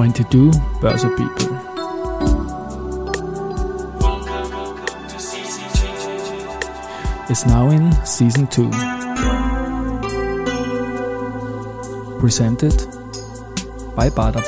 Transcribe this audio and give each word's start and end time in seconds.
22 0.00 0.50
Börse 0.80 1.08
People. 1.10 1.60
Is 7.28 7.44
now 7.44 7.68
in 7.68 7.92
season 8.06 8.48
2. 8.48 8.70
Presented 12.18 12.88
by 13.94 14.08
Bader. 14.08 14.42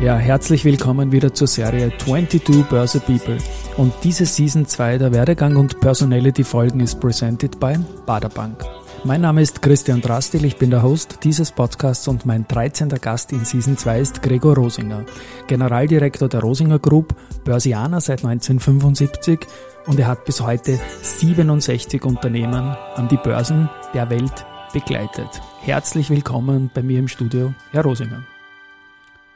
Ja, 0.00 0.16
herzlich 0.16 0.64
willkommen 0.64 1.10
wieder 1.10 1.34
zur 1.34 1.48
Serie 1.48 1.90
22 1.98 2.64
Börse 2.66 3.00
People. 3.00 3.38
Und 3.78 3.94
diese 4.02 4.26
Season 4.26 4.66
2 4.66 4.98
der 4.98 5.12
Werdegang 5.12 5.54
und 5.54 5.78
Personality 5.78 6.42
Folgen 6.42 6.80
ist 6.80 6.98
presented 6.98 7.60
by 7.60 7.78
Baderbank. 8.06 8.64
Mein 9.04 9.20
Name 9.20 9.40
ist 9.40 9.62
Christian 9.62 10.00
Drastil, 10.00 10.44
ich 10.44 10.56
bin 10.56 10.70
der 10.70 10.82
Host 10.82 11.20
dieses 11.22 11.52
Podcasts 11.52 12.08
und 12.08 12.26
mein 12.26 12.44
13. 12.48 12.88
Gast 12.88 13.30
in 13.30 13.44
Season 13.44 13.76
2 13.76 14.00
ist 14.00 14.20
Gregor 14.20 14.56
Rosinger, 14.56 15.06
Generaldirektor 15.46 16.28
der 16.28 16.40
Rosinger 16.40 16.80
Group, 16.80 17.14
Börsianer 17.44 18.00
seit 18.00 18.24
1975 18.24 19.46
und 19.86 20.00
er 20.00 20.08
hat 20.08 20.24
bis 20.24 20.40
heute 20.40 20.80
67 21.02 22.04
Unternehmen 22.04 22.76
an 22.96 23.06
die 23.06 23.16
Börsen 23.16 23.70
der 23.94 24.10
Welt 24.10 24.44
begleitet. 24.72 25.40
Herzlich 25.60 26.10
willkommen 26.10 26.68
bei 26.74 26.82
mir 26.82 26.98
im 26.98 27.06
Studio, 27.06 27.54
Herr 27.70 27.84
Rosinger. 27.84 28.24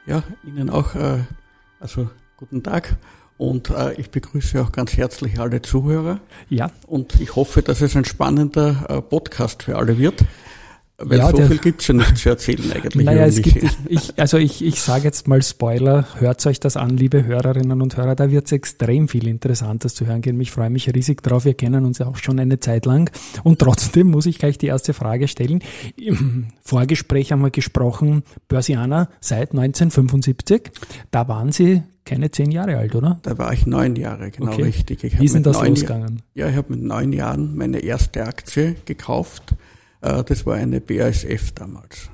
Ja, 0.05 0.21
Ihnen 0.43 0.69
auch, 0.69 0.95
äh, 0.95 1.19
also 1.79 2.09
guten 2.35 2.61
Tag. 2.61 2.97
Und 3.43 3.69
äh, 3.71 3.93
ich 3.99 4.09
begrüße 4.09 4.61
auch 4.61 4.71
ganz 4.71 4.95
herzlich 4.95 5.37
alle 5.37 5.61
Zuhörer. 5.61 6.19
Ja. 6.49 6.71
Und 6.87 7.19
ich 7.19 7.35
hoffe, 7.35 7.61
dass 7.61 7.81
es 7.81 7.93
ein 7.97 8.05
spannender 8.05 8.85
äh, 8.87 9.01
Podcast 9.01 9.63
für 9.63 9.75
alle 9.77 9.97
wird. 9.97 10.23
Weil 10.97 11.17
Ja, 11.17 11.29
so 11.31 11.35
der- 11.37 11.47
viel 11.47 11.57
gibt's 11.57 11.87
ja 11.87 11.93
nicht 11.95 12.17
zu 12.17 12.29
erzählen 12.29 12.71
eigentlich. 12.71 13.03
Naja, 13.05 13.25
es 13.25 13.41
gibt, 13.41 13.65
ich, 13.89 14.17
also 14.17 14.37
ich, 14.37 14.63
ich 14.63 14.79
sage 14.79 15.03
jetzt 15.03 15.27
mal 15.27 15.41
Spoiler, 15.41 16.05
hört 16.19 16.45
euch 16.45 16.61
das 16.61 16.77
an, 16.77 16.91
liebe 16.95 17.25
Hörerinnen 17.25 17.81
und 17.81 17.97
Hörer, 17.97 18.15
da 18.15 18.31
wird 18.31 18.45
es 18.45 18.53
extrem 18.53 19.09
viel 19.09 19.27
Interessantes 19.27 19.95
zu 19.95 20.05
hören 20.05 20.21
geben. 20.21 20.39
Ich 20.39 20.51
freue 20.51 20.69
mich 20.69 20.87
riesig 20.93 21.21
drauf, 21.23 21.43
wir 21.43 21.55
kennen 21.55 21.83
uns 21.85 21.97
ja 21.97 22.05
auch 22.07 22.15
schon 22.17 22.39
eine 22.39 22.59
Zeit 22.59 22.85
lang 22.85 23.09
und 23.43 23.59
trotzdem 23.59 24.07
muss 24.11 24.25
ich 24.27 24.37
gleich 24.37 24.57
die 24.57 24.67
erste 24.67 24.93
Frage 24.93 25.27
stellen. 25.27 25.61
Im 25.97 26.45
Vorgespräch 26.61 27.31
haben 27.33 27.41
wir 27.41 27.51
gesprochen, 27.51 28.23
Börsianer 28.47 29.09
seit 29.19 29.51
1975, 29.51 30.71
da 31.11 31.27
waren 31.27 31.51
Sie 31.51 31.81
keine 32.05 32.31
zehn 32.31 32.51
Jahre 32.51 32.77
alt, 32.77 32.95
oder? 32.95 33.19
Da 33.23 33.37
war 33.37 33.53
ich 33.53 33.65
neun 33.65 33.95
Jahre, 33.95 34.31
genau 34.31 34.51
Okay. 34.51 34.63
richtig. 34.63 35.03
Ich 35.03 35.19
Wie 35.19 35.25
ist 35.25 35.35
denn 35.35 35.43
das 35.43 35.61
losgegangen? 35.65 36.21
Ja, 36.33 36.49
ich 36.49 36.55
habe 36.55 36.73
mit 36.73 36.83
neun 36.83 37.13
Jahren 37.13 37.55
meine 37.55 37.79
erste 37.79 38.25
Aktie 38.25 38.75
gekauft. 38.85 39.55
Äh, 40.01 40.23
das 40.23 40.45
war 40.45 40.55
eine 40.55 40.81
BASF 40.81 41.51
damals. 41.53 42.09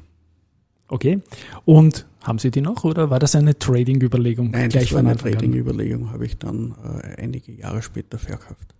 Okay. 0.87 1.19
Und 1.65 2.05
haben 2.23 2.39
Sie 2.39 2.51
die 2.51 2.61
noch 2.61 2.83
oder 2.83 3.09
war 3.09 3.19
das 3.19 3.35
eine 3.35 3.57
Trading-Überlegung? 3.57 4.51
Nein, 4.51 4.69
gleich 4.69 4.85
das 4.85 4.93
war 4.93 4.99
eine? 4.99 5.15
Trading-Überlegung, 5.15 6.11
habe 6.11 6.25
ich 6.25 6.37
dann 6.37 6.75
äh, 7.03 7.21
einige 7.21 7.51
Jahre 7.51 7.81
später 7.81 8.17
verkauft. 8.17 8.75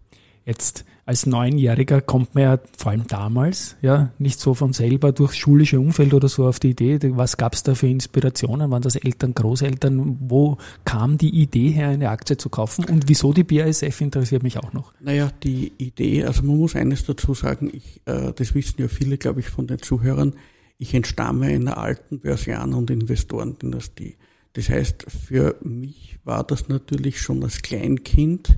Jetzt 0.49 0.83
als 1.05 1.27
Neunjähriger 1.27 2.01
kommt 2.01 2.33
man 2.33 2.43
ja 2.43 2.59
vor 2.75 2.91
allem 2.91 3.05
damals 3.05 3.77
ja 3.83 4.11
nicht 4.17 4.39
so 4.39 4.55
von 4.55 4.73
selber 4.73 5.11
durchs 5.11 5.37
schulische 5.37 5.79
Umfeld 5.79 6.11
oder 6.15 6.27
so 6.27 6.47
auf 6.47 6.59
die 6.59 6.71
Idee. 6.71 6.97
Was 7.15 7.37
gab 7.37 7.53
es 7.53 7.61
da 7.61 7.75
für 7.75 7.85
Inspirationen? 7.85 8.71
Waren 8.71 8.81
das 8.81 8.95
Eltern, 8.95 9.35
Großeltern? 9.35 10.17
Wo 10.21 10.57
kam 10.85 11.19
die 11.19 11.29
Idee 11.29 11.69
her, 11.69 11.89
eine 11.89 12.09
Aktie 12.09 12.35
zu 12.35 12.49
kaufen? 12.49 12.83
Und 12.85 13.07
wieso 13.07 13.31
die 13.31 13.43
BASF 13.43 14.01
interessiert 14.01 14.41
mich 14.41 14.57
auch 14.57 14.73
noch. 14.73 14.91
Naja, 14.99 15.31
die 15.43 15.71
Idee, 15.77 16.23
also 16.23 16.41
man 16.41 16.57
muss 16.57 16.75
eines 16.75 17.05
dazu 17.05 17.35
sagen, 17.35 17.69
ich, 17.71 18.01
äh, 18.05 18.33
das 18.33 18.55
wissen 18.55 18.81
ja 18.81 18.87
viele, 18.87 19.19
glaube 19.19 19.41
ich, 19.41 19.49
von 19.49 19.67
den 19.67 19.77
Zuhörern, 19.77 20.33
ich 20.79 20.95
entstamme 20.95 21.45
einer 21.45 21.77
alten 21.77 22.21
Börsianer- 22.21 22.75
und 22.75 22.89
Investorendynastie. 22.89 24.17
Das 24.53 24.67
heißt, 24.67 25.05
für 25.27 25.57
mich 25.61 26.17
war 26.23 26.43
das 26.43 26.69
natürlich 26.69 27.21
schon 27.21 27.43
als 27.43 27.61
Kleinkind 27.61 28.57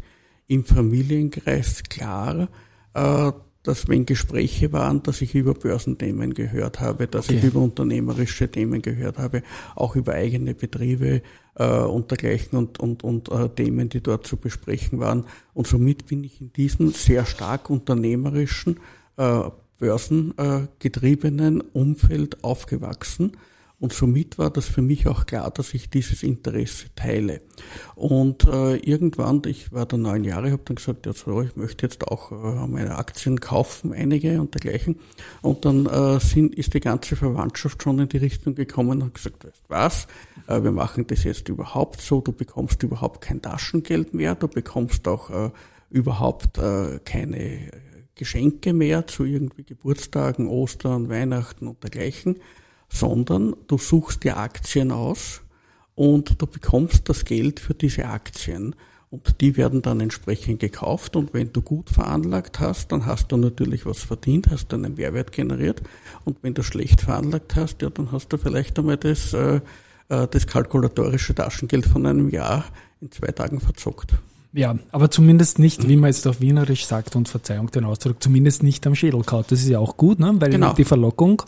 im 0.51 0.66
Familienkreis 0.66 1.84
klar, 1.84 2.50
äh, 2.94 3.31
dass 3.63 3.88
wenn 3.88 4.06
Gespräche 4.06 4.73
waren, 4.73 5.01
dass 5.01 5.22
ich 5.22 5.34
über 5.34 5.53
Börsenthemen 5.53 6.34
gehört 6.34 6.81
habe, 6.81 7.07
dass 7.07 7.29
ich 7.29 7.38
Okay. 7.38 7.47
über 7.47 7.62
unternehmerische 7.62 8.50
Themen 8.51 8.81
gehört 8.81 9.17
habe, 9.17 9.44
auch 9.75 9.95
über 9.95 10.13
eigene 10.13 10.53
Betriebe 10.53 11.22
äh, 11.56 11.63
und 11.63 12.11
dergleichen 12.11 12.57
und, 12.57 12.81
und, 12.81 13.03
und 13.03 13.31
äh, 13.31 13.47
Themen, 13.50 13.88
die 13.88 14.01
dort 14.01 14.28
zu 14.28 14.35
besprechen 14.35 15.00
waren. 15.00 15.25
Und 15.53 15.67
somit 15.67 16.07
bin 16.07 16.23
ich 16.25 16.41
in 16.41 16.51
diesem 16.51 16.91
sehr 16.91 17.25
stark 17.25 17.69
unternehmerischen, 17.69 18.79
äh, 19.16 19.44
börsengetriebenen 19.79 21.61
Umfeld 21.61 22.44
aufgewachsen. 22.44 23.38
Und 23.81 23.94
somit 23.94 24.38
war 24.38 24.52
das 24.52 24.68
für 24.68 24.84
mich 24.84 25.08
auch 25.08 25.25
klar, 25.25 25.50
dass 25.50 25.74
ich 25.74 25.90
dieses 25.90 26.22
Interesse 26.22 26.86
teile. 26.96 27.42
Und 27.96 28.44
äh, 28.44 28.75
irgendwann, 28.75 29.42
ich 29.47 29.72
war 29.74 29.88
da 29.88 29.97
neun 29.97 30.24
Jahre, 30.24 30.52
habe 30.52 30.62
dann 30.66 30.75
gesagt, 30.75 31.08
ja 31.08 31.14
so, 31.14 31.42
ich 31.42 31.56
möchte 31.56 31.88
jetzt 31.88 32.08
auch 32.08 32.31
äh, 32.31 32.68
meine 32.68 32.96
Aktien 32.97 33.40
kaufen, 33.40 33.91
einige 33.91 34.40
und 34.40 34.53
dergleichen. 34.53 35.00
Und 35.41 35.66
dann 35.66 35.88
äh, 35.88 36.20
sind, 36.20 36.53
ist 36.53 36.75
die 36.75 36.80
ganze 36.80 37.16
Verwandtschaft 37.16 37.81
schon 37.81 37.97
in 37.97 38.08
die 38.08 38.18
Richtung 38.18 38.53
gekommen 38.53 39.02
und 39.02 39.06
hat 39.06 39.14
gesagt, 39.16 39.46
weißt 39.46 39.64
was, 39.68 40.08
äh, 40.46 40.64
wir 40.64 40.72
machen 40.72 41.08
das 41.08 41.24
jetzt 41.24 41.50
überhaupt 41.50 42.02
so, 42.02 42.22
du 42.22 42.34
bekommst 42.34 42.84
überhaupt 42.84 43.22
kein 43.22 43.41
Taschengeld 43.41 44.14
mehr, 44.14 44.36
du 44.36 44.47
bekommst 44.47 45.08
auch 45.08 45.31
äh, 45.31 45.50
überhaupt 45.90 46.59
äh, 46.59 47.00
keine 47.03 47.72
Geschenke 48.14 48.74
mehr 48.74 49.08
zu 49.08 49.25
irgendwie 49.25 49.64
Geburtstagen, 49.64 50.47
Ostern, 50.47 51.09
Weihnachten 51.09 51.68
und 51.68 51.81
dergleichen, 51.81 52.36
sondern 52.91 53.56
du 53.68 53.78
suchst 53.78 54.24
dir 54.24 54.38
Aktien 54.38 54.91
aus 54.91 55.41
und 55.96 56.41
du 56.41 56.47
bekommst 56.47 57.09
das 57.09 57.25
Geld 57.25 57.59
für 57.59 57.74
diese 57.74 58.06
Aktien. 58.06 58.75
Und 59.09 59.41
die 59.41 59.57
werden 59.57 59.81
dann 59.81 60.00
entsprechend 60.00 60.62
gekauft. 60.62 61.18
Und 61.18 61.34
wenn 61.34 61.52
du 61.52 61.62
gut 61.62 61.90
veranlagt 61.90 62.62
hast, 62.62 62.94
dann 62.94 63.06
hast 63.06 63.31
du 63.31 63.38
natürlich 63.38 63.85
was 63.85 64.00
verdient, 64.00 64.50
hast 64.50 64.74
einen 64.74 64.96
Mehrwert 64.96 65.34
generiert. 65.34 65.81
Und 66.24 66.38
wenn 66.44 66.53
du 66.53 66.63
schlecht 66.63 67.02
veranlagt 67.02 67.57
hast, 67.57 67.81
ja, 67.81 67.90
dann 67.90 68.13
hast 68.13 68.31
du 68.31 68.38
vielleicht 68.38 68.79
einmal 68.79 68.96
das, 68.96 69.34
äh, 69.34 69.59
äh, 70.08 70.28
das 70.29 70.47
kalkulatorische 70.47 71.35
Taschengeld 71.35 71.85
von 71.85 72.06
einem 72.06 72.29
Jahr 72.29 72.63
in 73.02 73.12
zwei 73.12 73.34
Tagen 73.34 73.59
verzockt. 73.59 74.13
Ja, 74.53 74.78
aber 74.91 75.12
zumindest 75.12 75.59
nicht, 75.59 75.88
wie 75.88 75.97
man 75.97 76.09
jetzt 76.09 76.25
auf 76.28 76.40
Wienerisch 76.40 76.85
sagt, 76.85 77.16
und 77.16 77.28
Verzeihung 77.28 77.69
den 77.72 77.85
Ausdruck, 77.85 78.22
zumindest 78.23 78.63
nicht 78.63 78.85
am 78.88 78.96
Schädel 78.96 79.23
kaut. 79.23 79.52
Das 79.52 79.62
ist 79.62 79.69
ja 79.69 79.79
auch 79.79 79.97
gut, 79.97 80.19
ne? 80.19 80.34
weil 80.40 80.50
Genau. 80.50 80.73
die 80.73 80.84
Verlockung, 80.84 81.44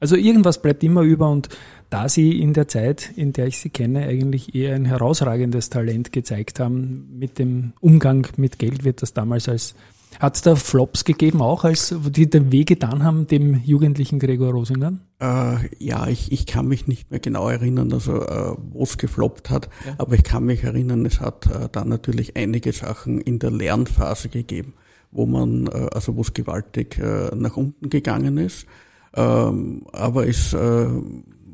also 0.00 0.16
irgendwas 0.16 0.60
bleibt 0.60 0.82
immer 0.84 1.02
über 1.02 1.30
und 1.30 1.48
da 1.90 2.08
Sie 2.08 2.40
in 2.40 2.52
der 2.52 2.68
Zeit, 2.68 3.12
in 3.16 3.32
der 3.32 3.46
ich 3.46 3.58
Sie 3.58 3.70
kenne, 3.70 4.06
eigentlich 4.06 4.54
eher 4.54 4.74
ein 4.74 4.86
herausragendes 4.86 5.70
Talent 5.70 6.12
gezeigt 6.12 6.58
haben 6.58 7.06
mit 7.18 7.38
dem 7.38 7.72
Umgang 7.80 8.26
mit 8.36 8.58
Geld, 8.58 8.84
wird 8.84 9.02
das 9.02 9.14
damals 9.14 9.48
als, 9.48 9.74
hat 10.18 10.34
es 10.34 10.42
da 10.42 10.56
Flops 10.56 11.04
gegeben 11.04 11.40
auch, 11.40 11.64
als 11.64 11.94
die 12.08 12.28
den 12.28 12.50
Weg 12.50 12.68
getan 12.68 13.04
haben, 13.04 13.26
dem 13.26 13.62
jugendlichen 13.64 14.18
Gregor 14.18 14.52
Rosinger? 14.52 14.94
Äh, 15.20 15.68
ja, 15.78 16.08
ich, 16.08 16.32
ich 16.32 16.46
kann 16.46 16.66
mich 16.66 16.88
nicht 16.88 17.10
mehr 17.10 17.20
genau 17.20 17.48
erinnern, 17.48 17.92
also 17.92 18.20
äh, 18.22 18.56
wo 18.70 18.82
es 18.82 18.98
gefloppt 18.98 19.50
hat, 19.50 19.68
aber 19.98 20.14
ich 20.14 20.24
kann 20.24 20.44
mich 20.44 20.64
erinnern, 20.64 21.06
es 21.06 21.20
hat 21.20 21.46
äh, 21.46 21.68
da 21.70 21.84
natürlich 21.84 22.36
einige 22.36 22.72
Sachen 22.72 23.20
in 23.20 23.38
der 23.38 23.52
Lernphase 23.52 24.28
gegeben, 24.28 24.74
wo 25.12 25.26
man, 25.26 25.68
äh, 25.68 25.88
also 25.92 26.16
wo 26.16 26.22
es 26.22 26.34
gewaltig 26.34 26.98
äh, 26.98 27.34
nach 27.36 27.56
unten 27.56 27.90
gegangen 27.90 28.38
ist. 28.38 28.66
Ähm, 29.16 29.86
aber 29.92 30.28
es 30.28 30.52
äh, 30.52 30.88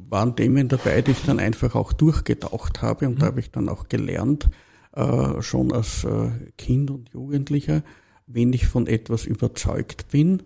waren 0.08 0.36
Themen 0.36 0.68
dabei, 0.68 1.00
die 1.00 1.12
ich 1.12 1.22
dann 1.24 1.38
einfach 1.38 1.74
auch 1.74 1.92
durchgetaucht 1.92 2.82
habe 2.82 3.06
und 3.06 3.22
da 3.22 3.26
habe 3.26 3.40
ich 3.40 3.50
dann 3.50 3.68
auch 3.68 3.88
gelernt, 3.88 4.50
äh, 4.94 5.41
schon 5.41 5.72
als 5.72 6.04
äh, 6.04 6.30
Kind 6.59 6.91
und 6.91 7.10
Jugendlicher, 7.10 7.82
wenn 8.26 8.53
ich 8.53 8.66
von 8.66 8.86
etwas 8.86 9.24
überzeugt 9.24 10.09
bin, 10.10 10.42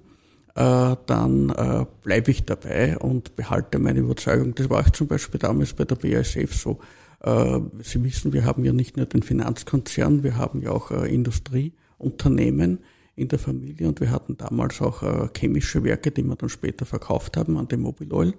äh, 0.54 0.96
dann 1.06 1.50
äh, 1.50 1.84
bleibe 2.02 2.30
ich 2.30 2.44
dabei 2.44 2.96
und 2.98 3.34
behalte 3.34 3.78
meine 3.78 4.00
Überzeugung. 4.00 4.54
Das 4.54 4.70
war 4.70 4.80
auch 4.80 4.90
zum 4.90 5.06
Beispiel 5.06 5.40
damals 5.40 5.72
bei 5.72 5.84
der 5.84 5.96
BASF 5.96 6.54
so. 6.54 6.78
Äh, 7.20 7.60
Sie 7.82 8.04
wissen, 8.04 8.32
wir 8.32 8.44
haben 8.44 8.64
ja 8.64 8.72
nicht 8.72 8.96
nur 8.96 9.06
den 9.06 9.22
Finanzkonzern, 9.22 10.22
wir 10.22 10.36
haben 10.36 10.62
ja 10.62 10.70
auch 10.70 10.90
Industrieunternehmen 10.90 12.80
in 13.16 13.28
der 13.28 13.38
Familie 13.38 13.88
und 13.88 14.00
wir 14.00 14.10
hatten 14.10 14.36
damals 14.36 14.80
auch 14.80 15.02
äh, 15.02 15.28
chemische 15.36 15.82
Werke, 15.82 16.10
die 16.10 16.22
wir 16.22 16.36
dann 16.36 16.50
später 16.50 16.84
verkauft 16.84 17.36
haben 17.36 17.56
an 17.56 17.66
den 17.66 17.80
Mobil 17.80 18.12
Oil. 18.12 18.34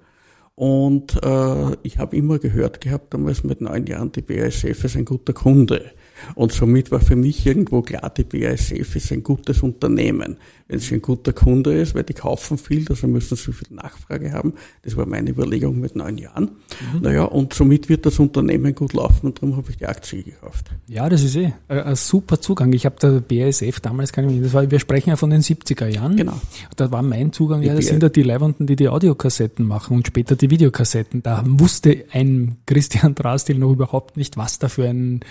Und 0.55 1.21
äh, 1.23 1.77
ich 1.83 1.97
habe 1.97 2.15
immer 2.15 2.39
gehört 2.39 2.81
gehabt, 2.81 3.13
damals 3.13 3.43
mit 3.43 3.61
neun 3.61 3.85
Jahren, 3.85 4.11
die 4.11 4.21
BASF 4.21 4.83
ist 4.83 4.95
ein 4.95 5.05
guter 5.05 5.33
Kunde. 5.33 5.91
Und 6.35 6.51
somit 6.51 6.91
war 6.91 6.99
für 6.99 7.15
mich 7.15 7.45
irgendwo 7.45 7.81
klar, 7.81 8.11
die 8.15 8.23
BASF 8.23 8.95
ist 8.95 9.11
ein 9.11 9.23
gutes 9.23 9.61
Unternehmen. 9.61 10.37
Wenn 10.67 10.79
sie 10.79 10.95
ein 10.95 11.01
guter 11.01 11.31
Kunde 11.31 11.79
ist, 11.79 11.95
weil 11.95 12.03
die 12.03 12.13
kaufen 12.13 12.57
viel, 12.57 12.85
also 12.89 13.07
müssen 13.07 13.37
sie 13.37 13.53
viel 13.53 13.73
Nachfrage 13.73 14.33
haben. 14.33 14.53
Das 14.81 14.97
war 14.97 15.05
meine 15.05 15.29
Überlegung 15.29 15.79
mit 15.79 15.95
neun 15.95 16.17
Jahren. 16.17 16.51
Mhm. 16.93 17.01
Naja, 17.01 17.23
und 17.23 17.53
somit 17.53 17.87
wird 17.87 18.05
das 18.05 18.19
Unternehmen 18.19 18.75
gut 18.75 18.93
laufen 18.93 19.27
und 19.27 19.37
darum 19.37 19.55
habe 19.55 19.69
ich 19.71 19.77
die 19.77 19.85
Aktie 19.85 20.23
gekauft. 20.23 20.71
Ja, 20.87 21.07
das 21.07 21.23
ist 21.23 21.37
eh 21.37 21.53
ein 21.69 21.95
super 21.95 22.41
Zugang. 22.41 22.73
Ich 22.73 22.85
habe 22.85 22.97
der 23.01 23.21
BASF 23.21 23.79
damals, 23.79 24.11
kann 24.11 24.25
ich 24.25 24.35
mich, 24.35 24.43
das 24.43 24.53
war, 24.53 24.69
wir 24.69 24.79
sprechen 24.79 25.11
ja 25.11 25.15
von 25.15 25.29
den 25.29 25.41
70er 25.41 25.87
Jahren. 25.87 26.17
Genau. 26.17 26.39
Da 26.75 26.91
war 26.91 27.01
mein 27.01 27.31
Zugang, 27.31 27.61
ja, 27.61 27.73
das 27.73 27.85
sind 27.85 28.03
ja 28.03 28.09
die 28.09 28.23
Leibenden, 28.23 28.67
die 28.67 28.75
die 28.75 28.89
Audiokassetten 28.89 29.65
machen 29.65 29.95
und 29.95 30.07
später 30.07 30.35
die 30.35 30.49
Videokassetten. 30.49 31.23
Da 31.23 31.43
wusste 31.45 32.05
ein 32.11 32.57
Christian 32.65 33.15
Drastil 33.15 33.57
noch 33.57 33.71
überhaupt 33.71 34.17
nicht, 34.17 34.35
was 34.35 34.59
da 34.59 34.67
für 34.67 34.87
ein 34.89 35.21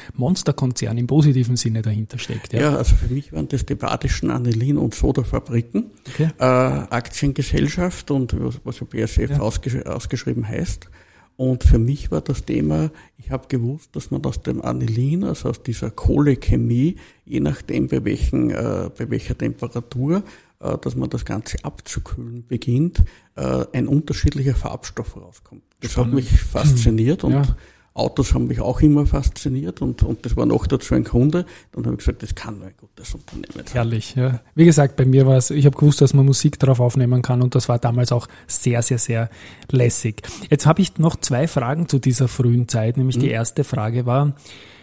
Monsterkonzern 0.76 0.98
im 0.98 1.06
positiven 1.06 1.56
Sinne 1.56 1.82
dahinter 1.82 2.18
steckt. 2.18 2.52
Ja, 2.52 2.60
ja 2.60 2.76
also 2.76 2.94
für 2.96 3.12
mich 3.12 3.32
waren 3.32 3.48
das 3.48 3.66
die 3.66 3.74
badischen 3.74 4.30
Anilin- 4.30 4.78
und 4.78 4.94
Sodafabriken, 4.94 5.90
okay. 6.08 6.30
äh, 6.38 6.44
Aktiengesellschaft 6.44 8.10
und 8.10 8.34
was, 8.38 8.60
was 8.64 8.80
ja 8.80 8.86
BASF 8.86 9.30
ja. 9.30 9.40
Ausgesch 9.40 9.76
ausgeschrieben 9.86 10.46
heißt. 10.46 10.88
Und 11.36 11.64
für 11.64 11.78
mich 11.78 12.10
war 12.10 12.22
das 12.22 12.46
Thema, 12.46 12.90
ich 13.18 13.30
habe 13.30 13.46
gewusst, 13.48 13.94
dass 13.94 14.10
man 14.10 14.24
aus 14.24 14.40
dem 14.40 14.62
Anilin, 14.62 15.22
also 15.22 15.50
aus 15.50 15.62
dieser 15.62 15.90
Kohlechemie, 15.90 16.96
je 17.26 17.40
nachdem 17.40 17.88
bei, 17.88 18.02
welchen, 18.04 18.50
äh, 18.50 18.88
bei 18.96 19.10
welcher 19.10 19.36
Temperatur, 19.36 20.22
äh, 20.60 20.78
dass 20.78 20.96
man 20.96 21.10
das 21.10 21.26
Ganze 21.26 21.58
abzukühlen 21.62 22.46
beginnt, 22.46 23.02
äh, 23.34 23.66
ein 23.74 23.86
unterschiedlicher 23.86 24.54
Farbstoff 24.54 25.14
rauskommt. 25.14 25.62
Das 25.80 25.92
Spannend. 25.92 26.12
hat 26.12 26.14
mich 26.14 26.40
fasziniert 26.40 27.22
und 27.22 27.32
ja. 27.32 27.42
Autos 27.96 28.34
haben 28.34 28.46
mich 28.46 28.60
auch 28.60 28.80
immer 28.82 29.06
fasziniert 29.06 29.80
und, 29.80 30.02
und 30.02 30.24
das 30.26 30.36
war 30.36 30.44
noch 30.44 30.66
dazu 30.66 30.94
ein 30.94 31.04
Kunde. 31.04 31.46
Dann 31.72 31.84
habe 31.84 31.94
ich 31.94 32.00
gesagt, 32.00 32.22
das 32.22 32.34
kann 32.34 32.58
nur 32.58 32.68
ein 32.68 32.74
gutes 32.78 33.14
Unternehmen 33.14 33.52
sein. 33.54 33.64
Herrlich, 33.72 34.14
ja. 34.14 34.40
Wie 34.54 34.66
gesagt, 34.66 34.96
bei 34.96 35.06
mir 35.06 35.26
war 35.26 35.36
es, 35.36 35.50
ich 35.50 35.64
habe 35.64 35.76
gewusst, 35.76 36.00
dass 36.00 36.12
man 36.12 36.26
Musik 36.26 36.58
darauf 36.58 36.80
aufnehmen 36.80 37.22
kann 37.22 37.40
und 37.42 37.54
das 37.54 37.68
war 37.68 37.78
damals 37.78 38.12
auch 38.12 38.28
sehr, 38.46 38.82
sehr, 38.82 38.98
sehr 38.98 39.30
lässig. 39.70 40.22
Jetzt 40.50 40.66
habe 40.66 40.82
ich 40.82 40.98
noch 40.98 41.16
zwei 41.16 41.48
Fragen 41.48 41.88
zu 41.88 41.98
dieser 41.98 42.28
frühen 42.28 42.68
Zeit, 42.68 42.98
nämlich 42.98 43.16
mhm. 43.16 43.22
die 43.22 43.30
erste 43.30 43.64
Frage 43.64 44.04
war, 44.04 44.34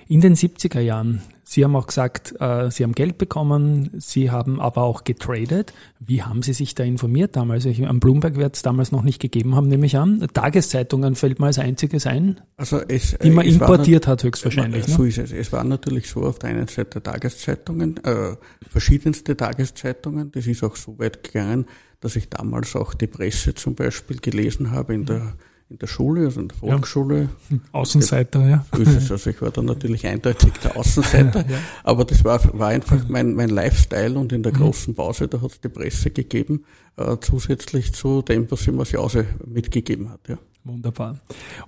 in 0.07 0.21
den 0.21 0.35
70er 0.35 0.79
Jahren, 0.79 1.21
Sie 1.45 1.63
haben 1.63 1.75
auch 1.75 1.87
gesagt, 1.87 2.33
äh, 2.39 2.71
Sie 2.71 2.83
haben 2.83 2.93
Geld 2.93 3.17
bekommen, 3.17 3.91
Sie 3.99 4.31
haben 4.31 4.59
aber 4.59 4.81
auch 4.83 5.03
getradet. 5.03 5.73
Wie 5.99 6.23
haben 6.23 6.41
Sie 6.41 6.53
sich 6.53 6.73
da 6.73 6.83
informiert 6.83 7.35
damals? 7.35 7.65
Ich, 7.65 7.85
am 7.85 7.99
Bloomberg 7.99 8.37
wird 8.37 8.55
es 8.55 8.63
damals 8.63 8.91
noch 8.91 9.03
nicht 9.03 9.21
gegeben 9.21 9.55
haben, 9.55 9.67
nehme 9.67 9.85
ich 9.85 9.97
an. 9.97 10.25
Tageszeitungen 10.33 11.15
fällt 11.15 11.39
mir 11.39 11.47
als 11.47 11.59
einziges 11.59 12.07
ein, 12.07 12.41
also 12.57 12.79
es, 12.87 13.17
die 13.21 13.29
man 13.29 13.45
importiert 13.45 14.07
hat 14.07 14.23
höchstwahrscheinlich. 14.23 14.87
Ne? 14.87 14.93
So 14.93 15.03
ist 15.03 15.19
es. 15.19 15.31
Es 15.31 15.51
waren 15.51 15.67
natürlich 15.67 16.09
so 16.09 16.21
auf 16.21 16.39
der 16.39 16.49
einen 16.49 16.67
Seite 16.67 17.03
Tageszeitungen, 17.03 18.03
äh, 18.03 18.35
verschiedenste 18.67 19.37
Tageszeitungen. 19.37 20.31
Das 20.31 20.47
ist 20.47 20.63
auch 20.63 20.75
so 20.75 20.97
weit 20.97 21.23
gegangen, 21.23 21.65
dass 21.99 22.15
ich 22.15 22.29
damals 22.29 22.75
auch 22.75 22.93
die 22.93 23.07
Presse 23.07 23.53
zum 23.53 23.75
Beispiel 23.75 24.17
gelesen 24.17 24.71
habe 24.71 24.93
in 24.93 25.05
der 25.05 25.33
in 25.69 25.79
der 25.79 25.87
Schule, 25.87 26.25
also 26.25 26.41
in 26.41 26.49
der 26.49 26.57
Volksschule. 26.57 27.29
Ja. 27.49 27.57
Außenseiter, 27.71 28.47
ja. 28.47 28.65
Also 28.71 29.29
ich 29.29 29.41
war 29.41 29.51
dann 29.51 29.65
natürlich 29.65 30.05
eindeutig 30.05 30.53
der 30.63 30.77
Außenseiter. 30.77 31.45
ja. 31.49 31.57
Aber 31.83 32.05
das 32.05 32.23
war, 32.23 32.39
war 32.57 32.69
einfach 32.69 33.07
mein, 33.07 33.33
mein 33.33 33.49
Lifestyle 33.49 34.17
und 34.17 34.31
in 34.31 34.43
der 34.43 34.53
mhm. 34.53 34.57
großen 34.57 34.95
Pause, 34.95 35.27
da 35.27 35.41
hat 35.41 35.51
es 35.51 35.61
die 35.61 35.69
Presse 35.69 36.11
gegeben, 36.11 36.65
äh, 36.97 37.17
zusätzlich 37.21 37.93
zu 37.93 38.21
dem, 38.21 38.49
was 38.51 38.63
sie 38.63 38.71
mir 38.71 38.83
Jause 38.83 39.25
mitgegeben 39.45 40.09
hat. 40.09 40.27
Ja. 40.27 40.37
Wunderbar. 40.63 41.19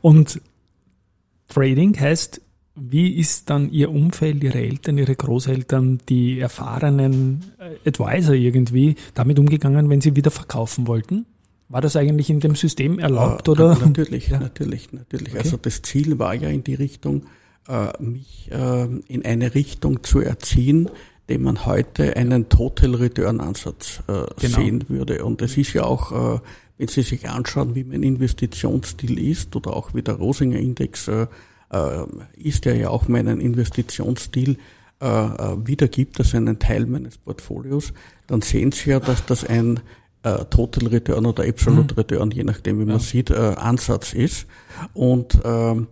Und 0.02 0.40
Trading 1.48 2.00
heißt, 2.00 2.42
wie 2.76 3.16
ist 3.16 3.50
dann 3.50 3.72
Ihr 3.72 3.90
Umfeld, 3.90 4.44
Ihre 4.44 4.60
Eltern, 4.60 4.98
Ihre 4.98 5.16
Großeltern, 5.16 6.00
die 6.10 6.40
erfahrenen 6.40 7.46
äh, 7.58 7.88
Advisor 7.88 8.36
irgendwie 8.36 8.96
damit 9.14 9.40
umgegangen, 9.40 9.90
wenn 9.90 10.02
Sie 10.02 10.16
wieder 10.16 10.32
verkaufen 10.32 10.88
wollten? 10.88 11.26
War 11.68 11.82
das 11.82 11.96
eigentlich 11.96 12.30
in 12.30 12.40
dem 12.40 12.56
System 12.56 13.00
erlaubt, 13.00 13.50
oder? 13.50 13.76
Natürlich, 13.78 14.28
ja. 14.30 14.40
natürlich, 14.40 14.94
natürlich. 14.94 15.30
Okay. 15.30 15.40
Also 15.44 15.58
das 15.58 15.82
Ziel 15.82 16.20
war 16.20 16.36
ja 16.36 16.50
in 16.50 16.64
die 16.64 16.76
Richtung, 16.76 17.24
äh, 17.68 17.92
mich 18.00 18.50
äh, 18.52 18.86
in 19.08 19.26
eine 19.26 19.56
Richtung 19.56 20.04
zu 20.04 20.20
erziehen, 20.20 20.90
dem 21.28 21.42
man 21.44 21.66
heute 21.66 22.16
einen 22.16 22.50
Total 22.50 22.94
Return 22.94 23.40
Ansatz 23.40 24.04
äh, 24.08 24.26
genau. 24.40 24.58
sehen 24.58 24.86
würde. 24.90 25.26
Und 25.26 25.42
es 25.42 25.58
ist 25.58 25.74
ja 25.74 25.84
auch, 25.84 26.36
äh, 26.36 26.40
wenn 26.78 26.88
Sie 26.88 27.02
sich 27.02 27.28
anschauen, 27.28 27.74
wie 27.74 27.84
mein 27.84 28.04
Investitionsstil 28.04 29.18
ist 29.18 29.56
oder 29.56 29.76
auch 29.76 29.96
wie 29.96 30.04
der 30.04 30.16
Rosinger 30.16 30.60
Index 30.60 31.08
äh, 31.08 31.26
äh, 31.72 32.06
ist, 32.36 32.66
der 32.66 32.76
ja 32.76 32.90
auch 32.90 33.08
meinen 33.08 33.42
Investitionsstil 33.42 34.58
wiedergibt, 34.98 36.18
also 36.20 36.38
einen 36.38 36.58
Teil 36.58 36.86
meines 36.86 37.18
Portfolios, 37.18 37.92
dann 38.28 38.42
sehen 38.42 38.72
Sie 38.72 38.92
ja, 38.92 39.02
dass 39.02 39.26
das 39.26 39.44
ein 39.44 39.82
äh, 40.26 40.46
Total 40.46 40.88
Return 40.88 41.26
oder 41.26 41.48
Absolute 41.48 41.94
mhm. 41.94 42.00
Return, 42.00 42.32
je 42.32 42.44
nachdem, 42.44 42.80
wie 42.80 42.86
man 42.86 42.96
ja. 42.96 43.00
sieht, 43.00 43.30
äh, 43.30 43.36
Ansatz 43.36 44.14
ist. 44.14 44.48
Und 44.94 45.40
ähm, 45.44 45.88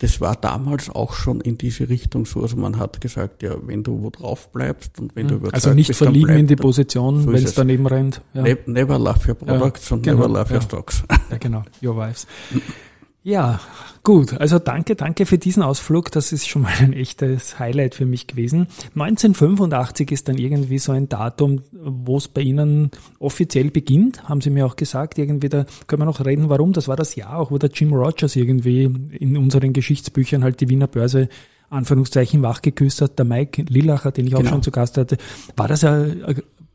das 0.00 0.20
war 0.20 0.36
damals 0.36 0.90
auch 0.90 1.12
schon 1.14 1.40
in 1.40 1.58
diese 1.58 1.88
Richtung 1.88 2.24
so. 2.24 2.42
Also 2.42 2.56
man 2.56 2.78
hat 2.78 3.00
gesagt, 3.00 3.42
ja, 3.42 3.54
wenn 3.62 3.82
du 3.82 4.02
wo 4.02 4.10
drauf 4.10 4.52
bleibst 4.52 5.00
und 5.00 5.16
wenn 5.16 5.24
mhm. 5.24 5.30
du 5.30 5.34
überzeugt 5.36 5.54
Also 5.54 5.74
nicht 5.74 5.88
bist, 5.88 5.98
verlieben 5.98 6.26
bleib, 6.26 6.38
in 6.38 6.46
die 6.46 6.56
Position, 6.56 7.22
so 7.22 7.32
wenn 7.32 7.42
es 7.42 7.54
daneben 7.54 7.86
rennt. 7.86 8.20
Ja. 8.34 8.42
Ne 8.42 8.58
never 8.66 8.98
love 8.98 9.26
your 9.26 9.34
products 9.34 9.88
ja, 9.88 9.96
und 9.96 10.02
genau, 10.02 10.28
never 10.28 10.28
love 10.28 10.54
your 10.54 10.62
stocks. 10.62 11.02
Ja, 11.30 11.38
genau. 11.38 11.64
Your 11.82 11.96
wives. 11.96 12.26
Ja, 13.28 13.60
gut. 14.04 14.32
Also 14.40 14.58
danke, 14.58 14.96
danke 14.96 15.26
für 15.26 15.36
diesen 15.36 15.62
Ausflug. 15.62 16.10
Das 16.10 16.32
ist 16.32 16.48
schon 16.48 16.62
mal 16.62 16.72
ein 16.80 16.94
echtes 16.94 17.58
Highlight 17.58 17.94
für 17.94 18.06
mich 18.06 18.26
gewesen. 18.26 18.68
1985 18.94 20.10
ist 20.12 20.28
dann 20.28 20.38
irgendwie 20.38 20.78
so 20.78 20.92
ein 20.92 21.10
Datum, 21.10 21.60
wo 21.72 22.16
es 22.16 22.28
bei 22.28 22.40
Ihnen 22.40 22.90
offiziell 23.18 23.70
beginnt, 23.70 24.26
haben 24.30 24.40
Sie 24.40 24.48
mir 24.48 24.64
auch 24.64 24.76
gesagt. 24.76 25.18
Irgendwie, 25.18 25.50
da 25.50 25.66
können 25.86 26.00
wir 26.00 26.06
noch 26.06 26.24
reden, 26.24 26.48
warum. 26.48 26.72
Das 26.72 26.88
war 26.88 26.96
das 26.96 27.16
Jahr 27.16 27.36
auch, 27.36 27.50
wo 27.50 27.58
der 27.58 27.68
Jim 27.68 27.92
Rogers 27.92 28.34
irgendwie 28.34 28.84
in 28.84 29.36
unseren 29.36 29.74
Geschichtsbüchern 29.74 30.42
halt 30.42 30.62
die 30.62 30.70
Wiener 30.70 30.86
Börse 30.86 31.28
Anführungszeichen 31.68 32.40
wachgeküsst 32.40 33.02
hat. 33.02 33.18
Der 33.18 33.26
Mike 33.26 33.66
Lillacher, 33.68 34.10
den 34.10 34.26
ich 34.26 34.36
auch 34.36 34.38
genau. 34.38 34.52
schon 34.52 34.62
zu 34.62 34.70
Gast 34.70 34.96
hatte. 34.96 35.18
War 35.54 35.68
das 35.68 35.82
ja 35.82 36.06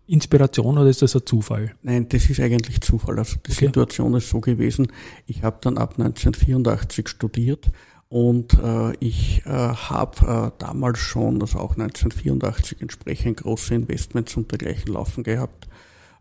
Inspiration 0.08 0.78
oder 0.78 0.90
ist 0.90 1.02
das 1.02 1.16
ein 1.16 1.26
Zufall? 1.26 1.74
Nein, 1.82 2.08
das 2.10 2.30
ist 2.30 2.40
eigentlich 2.40 2.82
Zufall. 2.82 3.20
Also 3.20 3.38
die 3.38 3.52
okay. 3.52 3.66
Situation 3.66 4.14
ist 4.16 4.30
so 4.30 4.42
gewesen, 4.42 4.88
ich 5.28 5.44
habe 5.44 5.58
dann 5.62 5.78
ab 5.78 5.96
1984 5.98 7.08
studiert 7.08 7.72
und 8.10 8.54
äh, 8.62 8.94
ich 9.00 9.42
äh, 9.46 9.50
habe 9.50 10.52
äh, 10.56 10.60
damals 10.60 11.00
schon, 11.00 11.42
also 11.42 11.60
auch 11.60 11.72
1984, 11.72 12.82
entsprechend 12.82 13.38
große 13.38 13.74
Investments 13.74 14.36
und 14.36 14.52
dergleichen 14.52 14.94
laufen 14.94 15.24
gehabt 15.24 15.68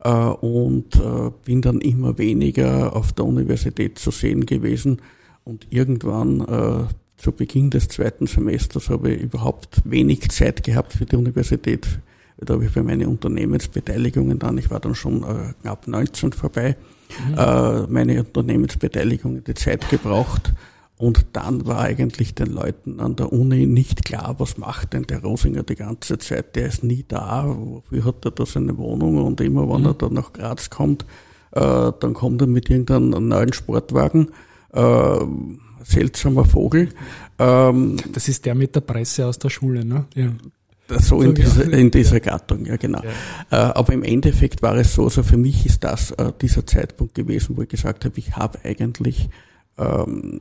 äh, 0.04 0.10
und 0.10 0.94
äh, 0.96 1.30
bin 1.44 1.60
dann 1.60 1.80
immer 1.80 2.18
weniger 2.18 2.94
auf 2.94 3.12
der 3.12 3.24
Universität 3.24 3.98
zu 3.98 4.10
sehen 4.10 4.46
gewesen 4.46 5.02
und 5.44 5.66
irgendwann 5.70 6.40
äh, 6.40 6.84
zu 7.16 7.32
Beginn 7.32 7.70
des 7.70 7.88
zweiten 7.88 8.26
Semesters 8.26 8.88
habe 8.88 9.12
ich 9.12 9.22
überhaupt 9.22 9.82
wenig 9.84 10.30
Zeit 10.30 10.62
gehabt 10.64 10.92
für 10.92 11.04
die 11.04 11.16
Universität 11.16 11.86
da 12.44 12.54
habe 12.54 12.64
ich 12.64 12.72
bei 12.72 12.82
meinen 12.82 13.08
Unternehmensbeteiligungen 13.08 14.38
dann, 14.38 14.58
ich 14.58 14.70
war 14.70 14.80
dann 14.80 14.94
schon 14.94 15.22
äh, 15.22 15.52
knapp 15.62 15.86
19 15.86 16.32
vorbei, 16.32 16.76
mhm. 17.28 17.38
äh, 17.38 17.82
meine 17.88 18.20
Unternehmensbeteiligungen 18.20 19.44
die 19.44 19.54
Zeit 19.54 19.88
gebraucht. 19.88 20.52
Und 20.98 21.26
dann 21.32 21.66
war 21.66 21.80
eigentlich 21.80 22.36
den 22.36 22.52
Leuten 22.52 23.00
an 23.00 23.16
der 23.16 23.32
Uni 23.32 23.66
nicht 23.66 24.04
klar, 24.04 24.36
was 24.38 24.56
macht 24.56 24.92
denn 24.92 25.02
der 25.02 25.20
Rosinger 25.22 25.64
die 25.64 25.74
ganze 25.74 26.16
Zeit. 26.18 26.54
Der 26.54 26.68
ist 26.68 26.84
nie 26.84 27.04
da. 27.08 27.44
Wofür 27.48 28.04
hat 28.04 28.24
er 28.24 28.30
da 28.30 28.46
seine 28.46 28.78
Wohnung? 28.78 29.16
Und 29.24 29.40
immer, 29.40 29.68
wenn 29.68 29.80
mhm. 29.80 29.86
er 29.86 29.94
dann 29.94 30.12
nach 30.12 30.32
Graz 30.32 30.70
kommt, 30.70 31.04
äh, 31.50 31.90
dann 31.98 32.14
kommt 32.14 32.40
er 32.40 32.46
mit 32.46 32.70
irgendeinem 32.70 33.26
neuen 33.26 33.52
Sportwagen. 33.52 34.28
Äh, 34.72 35.18
seltsamer 35.82 36.44
Vogel. 36.44 36.90
Ähm, 37.36 37.96
das 38.12 38.28
ist 38.28 38.46
der 38.46 38.54
mit 38.54 38.76
der 38.76 38.82
Presse 38.82 39.26
aus 39.26 39.40
der 39.40 39.50
Schule, 39.50 39.84
ne? 39.84 40.06
Ja 40.14 40.30
so 40.98 41.22
in, 41.22 41.34
diese, 41.34 41.62
in 41.62 41.90
dieser 41.90 42.20
Gattung, 42.20 42.66
ja 42.66 42.76
genau. 42.76 43.02
Ja. 43.50 43.70
Äh, 43.70 43.72
aber 43.72 43.92
im 43.92 44.02
Endeffekt 44.02 44.62
war 44.62 44.76
es 44.76 44.94
so, 44.94 45.04
also 45.04 45.22
für 45.22 45.36
mich 45.36 45.66
ist 45.66 45.84
das 45.84 46.10
äh, 46.12 46.32
dieser 46.40 46.66
Zeitpunkt 46.66 47.14
gewesen, 47.14 47.56
wo 47.56 47.62
ich 47.62 47.68
gesagt 47.68 48.04
habe, 48.04 48.18
ich 48.18 48.36
habe 48.36 48.58
eigentlich 48.64 49.28
ähm, 49.78 50.40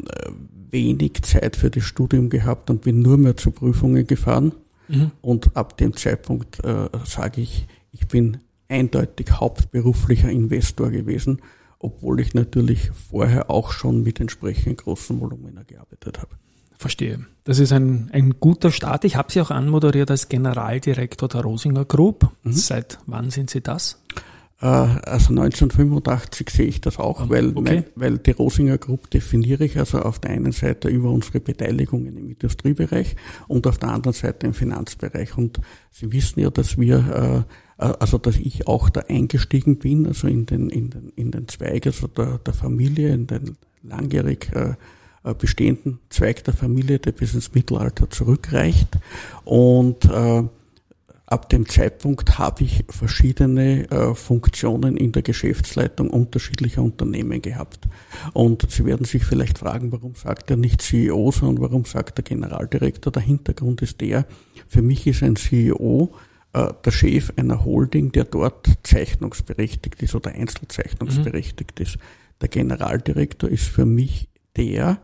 wenig 0.70 1.22
Zeit 1.24 1.56
für 1.56 1.70
das 1.70 1.84
Studium 1.84 2.30
gehabt 2.30 2.70
und 2.70 2.82
bin 2.82 3.02
nur 3.02 3.18
mehr 3.18 3.38
zu 3.38 3.52
Prüfungen 3.52 4.08
gefahren. 4.08 4.54
Mhm. 4.88 5.12
Und 5.22 5.56
ab 5.56 5.78
dem 5.78 5.96
Zeitpunkt 5.96 6.64
äh, 6.64 6.90
sage 7.06 7.42
ich, 7.42 7.68
ich 7.92 8.08
bin 8.08 8.38
eindeutig 8.68 9.32
hauptberuflicher 9.32 10.30
Investor 10.30 10.90
gewesen, 10.90 11.42
obwohl 11.80 12.20
ich 12.20 12.34
natürlich 12.34 12.92
vorher 13.10 13.50
auch 13.50 13.72
schon 13.72 14.04
mit 14.04 14.20
entsprechend 14.20 14.78
großen 14.78 15.20
Volumina 15.20 15.64
gearbeitet 15.64 16.20
habe. 16.20 16.36
Verstehe. 16.82 17.20
Das 17.44 17.60
ist 17.60 17.72
ein, 17.72 18.10
ein 18.12 18.40
guter 18.40 18.72
Start. 18.72 19.06
Ich 19.06 19.16
habe 19.16 19.32
Sie 19.32 19.40
auch 19.40 19.52
anmoderiert 19.52 20.10
als 20.10 20.30
Generaldirektor 20.30 21.30
der 21.30 21.42
Rosinger 21.42 21.86
Group. 21.86 22.32
Mhm. 22.42 22.54
Seit 22.54 22.98
wann 23.06 23.30
sind 23.30 23.52
Sie 23.52 23.62
das? 23.62 24.02
Äh, 24.62 24.66
also 24.66 25.30
1985 25.30 26.50
sehe 26.50 26.66
ich 26.66 26.82
das 26.82 26.98
auch, 26.98 27.30
weil, 27.30 27.50
okay. 27.50 27.62
mein, 27.62 27.86
weil 27.94 28.18
die 28.18 28.32
Rosinger 28.32 28.80
Group 28.80 29.12
definiere 29.12 29.66
ich 29.66 29.78
also 29.78 30.00
auf 30.00 30.18
der 30.18 30.32
einen 30.32 30.54
Seite 30.54 30.88
über 30.88 31.12
unsere 31.12 31.40
Beteiligungen 31.40 32.18
im 32.18 32.30
Industriebereich 32.30 33.16
und 33.48 33.68
auf 33.68 33.78
der 33.78 33.90
anderen 33.90 34.14
Seite 34.14 34.48
im 34.48 34.56
Finanzbereich. 34.56 35.38
Und 35.38 35.62
Sie 35.92 36.12
wissen 36.12 36.40
ja, 36.40 36.50
dass 36.50 36.80
wir, 36.80 37.46
äh, 37.78 37.86
äh, 37.86 37.94
also 38.00 38.18
dass 38.18 38.38
ich 38.38 38.66
auch 38.66 38.90
da 38.90 39.02
eingestiegen 39.02 39.78
bin, 39.78 40.08
also 40.08 40.28
in 40.28 40.48
den, 40.48 40.72
in 40.72 40.90
den, 40.90 41.10
in 41.16 41.30
den 41.30 41.48
Zweig, 41.48 41.86
also 41.86 42.08
der, 42.08 42.40
der 42.40 42.56
Familie, 42.56 43.14
in 43.14 43.28
den 43.28 43.56
langjährig 43.84 44.50
bestehenden 45.38 46.00
Zweig 46.10 46.44
der 46.44 46.54
Familie, 46.54 47.00
der 47.00 47.12
bis 47.12 47.34
ins 47.34 47.54
Mittelalter 47.54 48.10
zurückreicht. 48.10 48.88
Und 49.44 50.06
äh, 50.06 50.44
Ab 51.32 51.48
dem 51.48 51.66
Zeitpunkt 51.66 52.40
habe 52.40 52.66
ich 52.66 52.84
verschiedene 52.90 53.90
äh, 53.90 54.14
Funktionen 54.16 54.98
in 54.98 55.14
der 55.14 55.22
Geschäftsleitung 55.22 56.10
unterschiedlicher 56.10 56.84
Unternehmen 56.84 57.42
gehabt. 57.42 57.88
Und 58.34 58.70
Sie 58.70 58.84
werden 58.84 59.06
sich 59.06 59.24
vielleicht 59.24 59.60
fragen, 59.60 59.94
warum 59.94 60.16
sagt 60.16 60.52
er 60.52 60.58
nicht 60.58 60.82
CEO, 60.82 61.32
sondern 61.32 61.64
warum 61.64 61.86
sagt 61.86 62.18
der 62.18 62.26
Generaldirektor? 62.26 63.14
Der 63.14 63.22
Hintergrund 63.22 63.82
ist 63.82 64.02
der, 64.02 64.26
für 64.68 64.82
mich 64.82 65.08
ist 65.08 65.24
ein 65.24 65.38
CEO 65.38 66.14
äh, 66.52 66.68
der 66.84 66.92
Chef 66.92 67.32
einer 67.38 67.64
Holding, 67.64 68.12
der 68.12 68.26
dort 68.26 68.68
zeichnungsberechtigt 68.84 70.04
ist 70.04 70.14
oder 70.16 70.32
einzelzeichnungsberechtigt 70.32 71.80
mhm. 71.80 71.84
ist. 71.86 71.98
Der 72.42 72.50
Generaldirektor 72.50 73.50
ist 73.50 73.70
für 73.70 73.86
mich 73.86 74.28
der, 74.58 75.00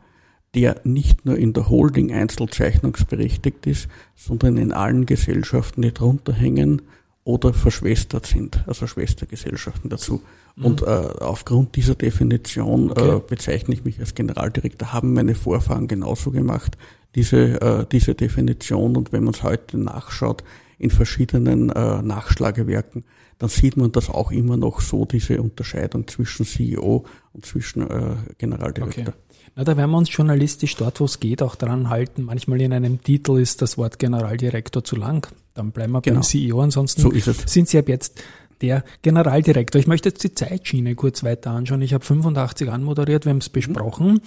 der 0.58 0.82
nicht 0.84 1.24
nur 1.24 1.38
in 1.38 1.54
der 1.54 1.70
Holding 1.70 2.12
einzelzeichnungsberechtigt 2.12 3.68
ist, 3.68 3.88
sondern 4.16 4.58
in 4.58 4.74
allen 4.74 5.06
Gesellschaften, 5.06 5.84
die 5.84 5.94
drunter 5.94 6.34
hängen 6.34 6.82
oder 7.24 7.54
verschwestert 7.54 8.26
sind, 8.26 8.64
also 8.66 8.88
Schwestergesellschaften 8.88 9.92
dazu. 9.92 10.24
Mhm. 10.56 10.66
Und 10.66 10.82
äh, 10.82 10.86
aufgrund 10.86 11.76
dieser 11.76 11.94
Definition 11.94 12.88
äh, 12.88 12.92
okay. 12.92 13.18
äh, 13.18 13.20
bezeichne 13.20 13.76
ich 13.76 13.86
mich 13.86 14.00
als 14.00 14.16
Generaldirektor, 14.16 14.94
haben 14.94 15.14
meine 15.14 15.36
Vorfahren 15.36 15.88
genauso 15.88 16.32
gemacht, 16.32 16.76
diese, 17.14 17.62
äh, 17.62 17.86
diese 17.92 18.16
Definition. 18.16 18.98
Und 18.98 19.12
wenn 19.12 19.26
man 19.26 19.36
es 19.36 19.44
heute 19.44 19.78
nachschaut, 19.78 20.44
in 20.80 20.90
verschiedenen 20.90 21.70
äh, 21.70 22.02
Nachschlagewerken, 22.02 23.04
dann 23.38 23.50
sieht 23.50 23.78
man 23.78 23.92
das 23.92 24.10
auch 24.10 24.32
immer 24.32 24.58
noch 24.58 24.82
so, 24.82 25.06
diese 25.06 25.40
Unterscheidung 25.40 26.08
zwischen 26.08 26.46
CEO 26.46 27.06
und 27.34 27.46
zwischen 27.46 27.88
äh, 27.88 28.16
Generaldirektor. 28.40 29.10
Okay. 29.10 29.18
Na, 29.58 29.64
da 29.64 29.76
werden 29.76 29.90
wir 29.90 29.98
uns 29.98 30.16
journalistisch 30.16 30.76
dort, 30.76 31.00
wo 31.00 31.06
es 31.06 31.20
geht, 31.20 31.42
auch 31.42 31.56
dran 31.56 31.90
halten. 31.90 32.22
Manchmal 32.22 32.62
in 32.62 32.74
einem 32.74 33.02
Titel 33.02 33.40
ist 33.40 33.64
das 33.64 33.76
Wort 33.76 33.98
Generaldirektor 33.98 34.84
zu 34.84 34.96
lang. 34.96 35.28
Dann 35.56 35.72
bleiben 35.72 35.94
wir 35.94 36.02
genau. 36.02 36.18
beim 36.18 36.24
CEO. 36.24 36.62
Ansonsten 36.62 37.02
so 37.02 37.12
sind 37.12 37.68
Sie 37.68 37.80
ab 37.80 37.90
jetzt 37.90 38.22
der 38.62 38.84
Generaldirektor. 39.02 39.82
Ich 39.82 39.88
möchte 39.88 40.10
jetzt 40.10 40.24
die 40.24 40.36
Zeitschiene 40.36 40.94
kurz 40.94 41.24
weiter 41.24 41.50
anschauen. 41.52 41.82
Ich 41.82 41.96
habe 41.96 42.06
85 42.06 42.70
anmoderiert, 42.70 43.26
wir 43.26 43.32
haben 43.32 43.40
es 43.40 43.50
mhm. 43.50 43.54
besprochen. 43.54 44.22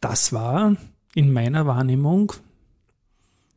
Das 0.00 0.32
war 0.32 0.76
in 1.14 1.30
meiner 1.30 1.66
Wahrnehmung 1.66 2.32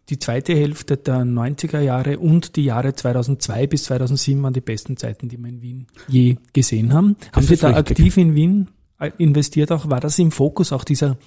die 0.10 0.20
zweite 0.20 0.54
Hälfte 0.54 0.98
der 0.98 1.20
90er 1.20 1.80
Jahre 1.80 2.20
und 2.20 2.58
die 2.58 2.66
Jahre 2.66 2.96
2002 2.96 3.68
bis 3.68 3.86
2007 3.86 4.44
waren 4.44 4.52
die 4.52 4.60
besten 4.60 4.98
Zeiten, 4.98 5.30
die 5.30 5.38
wir 5.38 5.48
in 5.48 5.62
Wien 5.62 5.88
je 6.10 6.36
gesehen 6.52 6.92
haben. 6.92 7.16
Das 7.20 7.32
haben 7.38 7.46
Sie 7.46 7.56
da 7.56 7.68
richtig. 7.68 7.92
aktiv 7.92 8.18
in 8.18 8.36
Wien 8.36 8.68
investiert 9.18 9.72
auch? 9.72 9.90
War 9.90 10.00
das 10.00 10.20
im 10.20 10.32
Fokus 10.32 10.72
auch 10.72 10.84
dieser 10.84 11.18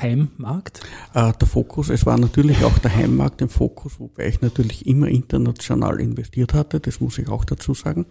Heimmarkt? 0.00 0.80
Äh, 1.14 1.32
der 1.32 1.48
Fokus, 1.48 1.88
es 1.88 2.04
war 2.04 2.18
natürlich 2.18 2.64
auch 2.64 2.78
der 2.78 2.94
Heimmarkt 2.94 3.40
im 3.42 3.48
Fokus, 3.48 4.00
wobei 4.00 4.26
ich 4.26 4.40
natürlich 4.40 4.86
immer 4.86 5.08
international 5.08 6.00
investiert 6.00 6.52
hatte, 6.52 6.80
das 6.80 7.00
muss 7.00 7.18
ich 7.18 7.28
auch 7.28 7.44
dazu 7.44 7.74
sagen. 7.74 8.06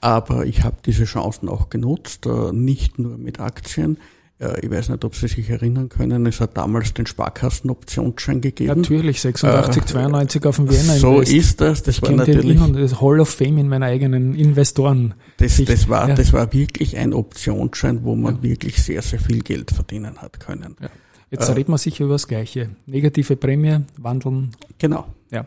Aber 0.00 0.46
ich 0.46 0.62
habe 0.62 0.76
diese 0.84 1.04
Chancen 1.04 1.48
auch 1.48 1.68
genutzt, 1.68 2.26
äh, 2.26 2.52
nicht 2.52 2.98
nur 2.98 3.18
mit 3.18 3.40
Aktien. 3.40 3.98
Ich 4.38 4.70
weiß 4.70 4.90
nicht, 4.90 5.02
ob 5.02 5.14
Sie 5.14 5.28
sich 5.28 5.48
erinnern 5.48 5.88
können, 5.88 6.26
es 6.26 6.42
hat 6.42 6.58
damals 6.58 6.92
den 6.92 7.06
Sparkassenoptionsschein 7.06 8.42
gegeben. 8.42 8.82
Natürlich, 8.82 9.22
86, 9.22 9.82
äh, 9.82 9.86
92 9.86 10.44
auf 10.44 10.56
dem 10.56 10.68
Vienna 10.68 10.94
So 10.96 11.14
Invest. 11.14 11.32
ist 11.32 11.60
das. 11.62 11.82
Das 11.82 11.96
ich 11.96 12.02
war 12.02 12.10
natürlich. 12.12 12.60
Und 12.60 12.74
das 12.74 13.00
Hall 13.00 13.20
of 13.20 13.30
Fame 13.30 13.56
in 13.56 13.68
meinen 13.68 13.84
eigenen 13.84 14.34
Investoren. 14.34 15.14
Das, 15.38 15.56
das, 15.64 15.88
war, 15.88 16.10
ja. 16.10 16.14
das 16.14 16.34
war 16.34 16.52
wirklich 16.52 16.98
ein 16.98 17.14
Optionsschein, 17.14 18.04
wo 18.04 18.14
man 18.14 18.36
ja. 18.36 18.42
wirklich 18.42 18.82
sehr, 18.82 19.00
sehr 19.00 19.20
viel 19.20 19.40
Geld 19.40 19.70
verdienen 19.70 20.18
hat 20.18 20.38
können. 20.38 20.76
Ja. 20.82 20.90
Jetzt 21.30 21.48
äh, 21.48 21.52
reden 21.52 21.72
wir 21.72 21.78
sicher 21.78 22.04
über 22.04 22.14
das 22.14 22.28
Gleiche. 22.28 22.68
Negative 22.84 23.36
Prämie, 23.36 23.78
wandeln. 23.96 24.52
Genau. 24.78 25.06
Ja. 25.30 25.46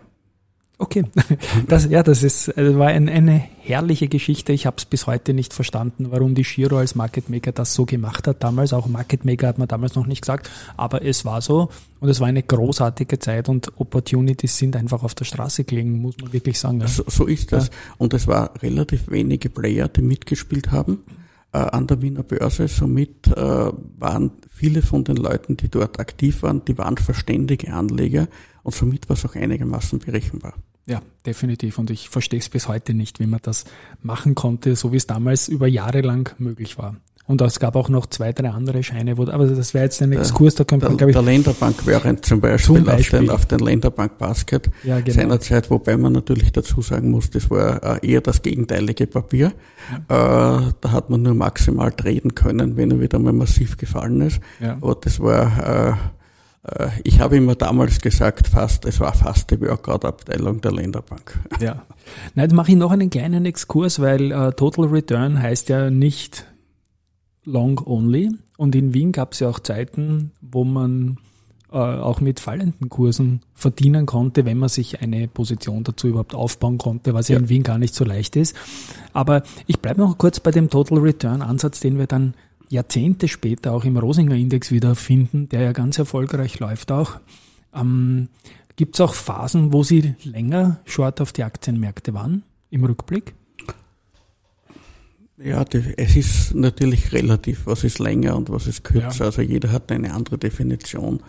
Okay, 0.81 1.03
das, 1.67 1.89
ja, 1.89 2.03
das 2.03 2.23
ist, 2.23 2.53
das 2.55 2.77
war 2.77 2.87
ein, 2.87 3.09
eine 3.09 3.43
herrliche 3.59 4.07
Geschichte. 4.07 4.53
Ich 4.53 4.65
habe 4.65 4.77
es 4.77 4.85
bis 4.85 5.07
heute 5.07 5.33
nicht 5.33 5.53
verstanden, 5.53 6.07
warum 6.09 6.35
die 6.35 6.45
Shiro 6.45 6.77
als 6.77 6.95
Market 6.95 7.29
Maker 7.29 7.51
das 7.51 7.73
so 7.73 7.85
gemacht 7.85 8.27
hat. 8.27 8.41
Damals, 8.43 8.71
auch 8.71 8.87
Market 8.87 9.25
Maker 9.25 9.49
hat 9.49 9.57
man 9.57 9.67
damals 9.67 9.95
noch 9.95 10.07
nicht 10.07 10.21
gesagt, 10.21 10.49
aber 10.77 11.03
es 11.03 11.25
war 11.25 11.41
so 11.41 11.69
und 11.99 12.07
es 12.07 12.21
war 12.21 12.27
eine 12.27 12.43
großartige 12.43 13.19
Zeit 13.19 13.49
und 13.49 13.77
Opportunities 13.77 14.57
sind 14.57 14.77
einfach 14.77 15.03
auf 15.03 15.13
der 15.15 15.25
Straße 15.25 15.65
gelegen, 15.65 15.99
muss 15.99 16.15
man 16.21 16.31
wirklich 16.31 16.57
sagen. 16.57 16.79
Ja. 16.79 16.87
So, 16.87 17.03
so, 17.07 17.25
ist 17.25 17.51
das. 17.51 17.71
Und 17.97 18.13
es 18.13 18.25
war 18.25 18.53
relativ 18.63 19.11
wenige 19.11 19.49
Player, 19.49 19.89
die 19.89 20.01
mitgespielt 20.01 20.71
haben 20.71 21.03
äh, 21.51 21.57
an 21.57 21.87
der 21.87 22.01
Wiener 22.01 22.23
Börse. 22.23 22.69
Somit 22.69 23.27
äh, 23.27 23.35
waren 23.35 24.31
viele 24.49 24.81
von 24.81 25.03
den 25.03 25.17
Leuten, 25.17 25.57
die 25.57 25.67
dort 25.67 25.99
aktiv 25.99 26.41
waren, 26.41 26.63
die 26.63 26.77
waren 26.77 26.95
verständige 26.95 27.73
Anleger 27.73 28.29
und 28.63 28.73
somit 28.73 29.09
war 29.09 29.17
es 29.17 29.25
auch 29.25 29.35
einigermaßen 29.35 29.99
berechenbar. 29.99 30.53
Ja, 30.89 31.01
definitiv. 31.25 31.77
Und 31.77 31.89
ich 31.91 32.09
verstehe 32.09 32.39
es 32.39 32.49
bis 32.49 32.67
heute 32.67 32.93
nicht, 32.93 33.19
wie 33.19 33.27
man 33.27 33.39
das 33.43 33.65
machen 34.01 34.35
konnte, 34.35 34.75
so 34.75 34.91
wie 34.91 34.97
es 34.97 35.07
damals 35.07 35.47
über 35.47 35.67
Jahre 35.67 36.01
lang 36.01 36.35
möglich 36.39 36.77
war. 36.77 36.95
Und 37.29 37.41
es 37.41 37.59
gab 37.59 37.75
auch 37.75 37.89
noch 37.89 38.07
zwei, 38.07 38.33
drei 38.33 38.49
andere 38.49 38.81
Scheine, 38.81 39.19
wo, 39.19 39.27
aber 39.27 39.45
das 39.45 39.75
wäre 39.75 39.83
jetzt 39.83 40.01
ein 40.01 40.11
Exkurs, 40.13 40.55
da 40.55 40.63
könnte 40.63 40.87
man, 40.87 40.97
glaube 40.97 41.11
ich. 41.11 41.15
Der 41.15 41.21
Länderbank 41.21 41.75
während 41.85 42.25
zum 42.25 42.41
Beispiel, 42.41 42.77
zum 42.77 42.85
Beispiel. 42.85 43.19
Auf, 43.19 43.25
den, 43.25 43.29
auf 43.29 43.45
den 43.45 43.59
Länderbank 43.59 44.17
Basket 44.17 44.67
ja, 44.83 44.99
genau. 44.99 45.15
seinerzeit, 45.15 45.69
wobei 45.69 45.95
man 45.95 46.13
natürlich 46.13 46.51
dazu 46.51 46.81
sagen 46.81 47.11
muss, 47.11 47.29
das 47.29 47.51
war 47.51 48.01
äh, 48.03 48.11
eher 48.13 48.21
das 48.21 48.41
gegenteilige 48.41 49.05
Papier. 49.05 49.53
Ja. 50.09 50.57
Äh, 50.57 50.71
da 50.81 50.91
hat 50.91 51.11
man 51.11 51.21
nur 51.21 51.35
maximal 51.35 51.91
treten 51.91 52.33
können, 52.33 52.77
wenn 52.77 52.89
er 52.89 52.99
wieder 52.99 53.19
mal 53.19 53.31
massiv 53.31 53.77
gefallen 53.77 54.21
ist. 54.21 54.39
Ja. 54.59 54.77
Aber 54.81 54.95
das 54.95 55.19
war, 55.19 55.59
äh, 55.63 55.89
äh, 55.91 55.93
ich 57.03 57.21
habe 57.21 57.37
immer 57.37 57.55
damals 57.55 58.01
gesagt, 58.01 58.47
fast, 58.47 58.85
es 58.85 58.99
war 58.99 59.13
fast 59.13 59.49
die 59.51 59.61
Workout-Abteilung 59.61 60.61
der 60.61 60.71
Länderbank. 60.71 61.39
Ja. 61.59 61.85
Nein, 62.35 62.45
jetzt 62.45 62.53
mache 62.53 62.71
ich 62.71 62.77
noch 62.77 62.91
einen 62.91 63.09
kleinen 63.09 63.45
Exkurs, 63.45 63.99
weil 63.99 64.33
uh, 64.33 64.51
Total 64.51 64.85
Return 64.85 65.41
heißt 65.41 65.69
ja 65.69 65.89
nicht 65.89 66.45
Long 67.43 67.79
Only. 67.85 68.31
Und 68.57 68.75
in 68.75 68.93
Wien 68.93 69.11
gab 69.11 69.33
es 69.33 69.39
ja 69.39 69.49
auch 69.49 69.59
Zeiten, 69.59 70.31
wo 70.41 70.63
man 70.63 71.17
uh, 71.71 71.77
auch 71.77 72.21
mit 72.21 72.39
fallenden 72.39 72.89
Kursen 72.89 73.41
verdienen 73.53 74.05
konnte, 74.05 74.45
wenn 74.45 74.57
man 74.57 74.69
sich 74.69 75.01
eine 75.01 75.27
Position 75.27 75.83
dazu 75.83 76.07
überhaupt 76.07 76.33
aufbauen 76.33 76.77
konnte, 76.77 77.13
was 77.13 77.27
ja, 77.27 77.35
ja 77.35 77.41
in 77.41 77.49
Wien 77.49 77.63
gar 77.63 77.77
nicht 77.77 77.93
so 77.93 78.05
leicht 78.05 78.35
ist. 78.35 78.55
Aber 79.13 79.43
ich 79.67 79.79
bleibe 79.79 80.01
noch 80.01 80.17
kurz 80.17 80.39
bei 80.39 80.51
dem 80.51 80.69
Total 80.69 80.97
Return 80.97 81.41
Ansatz, 81.41 81.79
den 81.79 81.97
wir 81.97 82.07
dann 82.07 82.33
Jahrzehnte 82.69 83.27
später 83.27 83.73
auch 83.73 83.83
im 83.83 83.97
Rosinger 83.97 84.35
Index 84.35 84.71
wiederfinden, 84.71 85.49
der 85.49 85.61
ja 85.61 85.71
ganz 85.71 85.97
erfolgreich 85.97 86.59
läuft 86.59 86.91
auch. 86.91 87.19
Ähm, 87.73 88.29
Gibt 88.75 88.95
es 88.95 89.01
auch 89.01 89.13
Phasen, 89.13 89.73
wo 89.73 89.83
Sie 89.83 90.15
länger 90.23 90.79
short 90.85 91.19
auf 91.19 91.33
die 91.33 91.43
Aktienmärkte 91.43 92.13
waren 92.13 92.43
im 92.69 92.85
Rückblick? 92.85 93.33
Ja, 95.37 95.65
es 95.97 96.15
ist 96.15 96.53
natürlich 96.53 97.11
relativ, 97.11 97.65
was 97.65 97.83
ist 97.83 97.99
länger 97.99 98.35
und 98.35 98.49
was 98.49 98.67
ist 98.67 98.83
kürzer. 98.83 99.19
Ja. 99.19 99.25
Also 99.25 99.41
jeder 99.41 99.71
hat 99.71 99.91
eine 99.91 100.13
andere 100.13 100.37
Definition. 100.37 101.21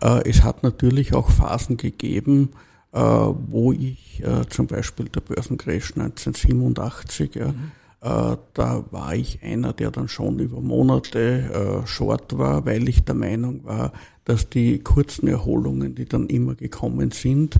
Äh, 0.00 0.28
es 0.28 0.42
hat 0.42 0.62
natürlich 0.62 1.14
auch 1.14 1.30
Phasen 1.30 1.76
gegeben, 1.76 2.50
äh, 2.92 3.00
wo 3.00 3.72
ich 3.72 4.22
äh, 4.24 4.48
zum 4.48 4.66
Beispiel 4.66 5.08
der 5.08 5.20
Börsencrash 5.20 5.92
1987, 5.96 7.34
ja, 7.34 7.48
mhm 7.48 7.72
äh, 8.00 8.36
da 8.54 8.84
war 8.90 9.14
ich 9.14 9.42
einer, 9.42 9.72
der 9.72 9.90
dann 9.90 10.08
schon 10.08 10.38
über 10.38 10.60
Monate 10.60 11.82
äh, 11.84 11.86
short 11.86 12.36
war, 12.36 12.66
weil 12.66 12.88
ich 12.88 13.04
der 13.04 13.14
Meinung 13.14 13.64
war, 13.64 13.92
dass 14.24 14.48
die 14.48 14.78
kurzen 14.80 15.28
Erholungen, 15.28 15.94
die 15.94 16.04
dann 16.04 16.26
immer 16.26 16.54
gekommen 16.54 17.10
sind, 17.10 17.56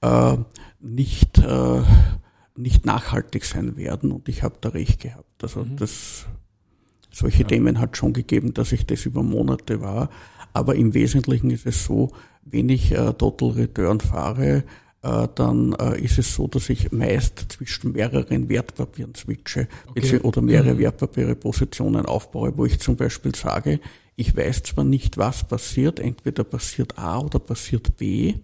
äh, 0.00 0.36
nicht, 0.80 1.42
nicht 2.56 2.86
nachhaltig 2.86 3.44
sein 3.44 3.76
werden. 3.76 4.12
Und 4.12 4.28
ich 4.28 4.42
habe 4.42 4.54
da 4.60 4.70
recht 4.70 5.00
gehabt. 5.00 5.42
Also 5.42 5.64
mhm. 5.64 5.76
das, 5.76 6.26
solche 7.10 7.42
ja. 7.42 7.48
Themen 7.48 7.78
hat 7.78 7.96
schon 7.96 8.12
gegeben, 8.12 8.54
dass 8.54 8.72
ich 8.72 8.86
das 8.86 9.04
über 9.04 9.22
Monate 9.22 9.80
war. 9.80 10.08
Aber 10.52 10.74
im 10.74 10.94
Wesentlichen 10.94 11.50
ist 11.50 11.66
es 11.66 11.84
so, 11.84 12.12
wenn 12.42 12.68
ich 12.70 12.90
Total 13.18 13.50
Return 13.50 14.00
fahre, 14.00 14.56
äh, 14.58 14.62
dann 15.02 15.74
äh, 15.80 15.98
ist 16.00 16.18
es 16.18 16.34
so, 16.34 16.46
dass 16.46 16.68
ich 16.68 16.92
meist 16.92 17.46
zwischen 17.52 17.92
mehreren 17.92 18.48
Wertpapieren 18.48 19.14
switche 19.14 19.66
okay. 19.88 20.18
oder 20.18 20.42
mehrere 20.42 20.74
mhm. 20.74 20.78
Wertpapiere 20.80 21.34
Positionen 21.34 22.04
aufbaue, 22.04 22.52
wo 22.56 22.66
ich 22.66 22.80
zum 22.80 22.96
Beispiel 22.96 23.34
sage, 23.34 23.80
ich 24.16 24.36
weiß 24.36 24.64
zwar 24.64 24.84
nicht, 24.84 25.16
was 25.16 25.44
passiert, 25.44 26.00
entweder 26.00 26.44
passiert 26.44 26.98
A 26.98 27.18
oder 27.18 27.38
passiert 27.38 27.96
B, 27.96 28.34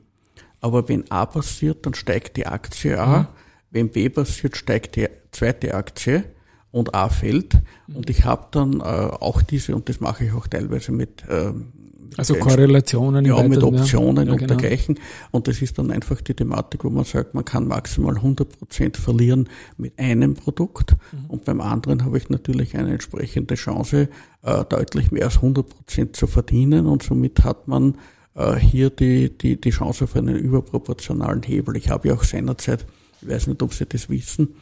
aber 0.60 0.88
wenn 0.88 1.10
A 1.10 1.26
passiert, 1.26 1.84
dann 1.84 1.92
steigt 1.92 2.38
die 2.38 2.46
Aktie 2.46 2.98
A, 2.98 3.18
mhm. 3.18 3.26
wenn 3.70 3.88
B 3.90 4.08
passiert, 4.08 4.56
steigt 4.56 4.96
die 4.96 5.08
zweite 5.32 5.74
Aktie 5.74 6.24
und 6.70 6.94
A 6.94 7.08
fällt. 7.08 7.54
Und 7.92 8.10
ich 8.10 8.24
habe 8.24 8.48
dann 8.50 8.80
äh, 8.80 8.82
auch 8.82 9.42
diese, 9.42 9.74
und 9.74 9.88
das 9.88 10.00
mache 10.00 10.24
ich 10.24 10.32
auch 10.32 10.46
teilweise 10.46 10.92
mit 10.92 11.24
ähm, 11.28 11.72
also 12.16 12.34
Korrelationen. 12.34 13.24
Ja, 13.24 13.42
mit 13.42 13.62
Optionen 13.62 14.26
ja, 14.26 14.32
und 14.32 14.38
genau. 14.38 14.54
dergleichen. 14.54 14.98
Und 15.30 15.48
das 15.48 15.62
ist 15.62 15.78
dann 15.78 15.90
einfach 15.90 16.20
die 16.20 16.34
Thematik, 16.34 16.84
wo 16.84 16.90
man 16.90 17.04
sagt, 17.04 17.34
man 17.34 17.44
kann 17.44 17.66
maximal 17.68 18.16
100 18.16 18.58
Prozent 18.58 18.96
verlieren 18.96 19.48
mit 19.76 19.98
einem 19.98 20.34
Produkt. 20.34 20.96
Mhm. 21.12 21.26
Und 21.28 21.44
beim 21.44 21.60
anderen 21.60 22.04
habe 22.04 22.18
ich 22.18 22.28
natürlich 22.28 22.76
eine 22.76 22.92
entsprechende 22.92 23.54
Chance, 23.54 24.08
äh, 24.42 24.64
deutlich 24.64 25.10
mehr 25.10 25.24
als 25.24 25.36
100 25.36 25.68
Prozent 25.68 26.16
zu 26.16 26.26
verdienen. 26.26 26.86
Und 26.86 27.02
somit 27.02 27.44
hat 27.44 27.68
man 27.68 27.96
äh, 28.34 28.56
hier 28.56 28.90
die, 28.90 29.36
die, 29.36 29.60
die 29.60 29.70
Chance 29.70 30.04
auf 30.04 30.16
einen 30.16 30.36
überproportionalen 30.36 31.42
Hebel. 31.42 31.76
Ich 31.76 31.90
habe 31.90 32.08
ja 32.08 32.14
auch 32.14 32.24
seinerzeit, 32.24 32.86
ich 33.22 33.28
weiß 33.28 33.48
nicht, 33.48 33.62
ob 33.62 33.72
Sie 33.74 33.86
das 33.86 34.08
wissen, 34.08 34.54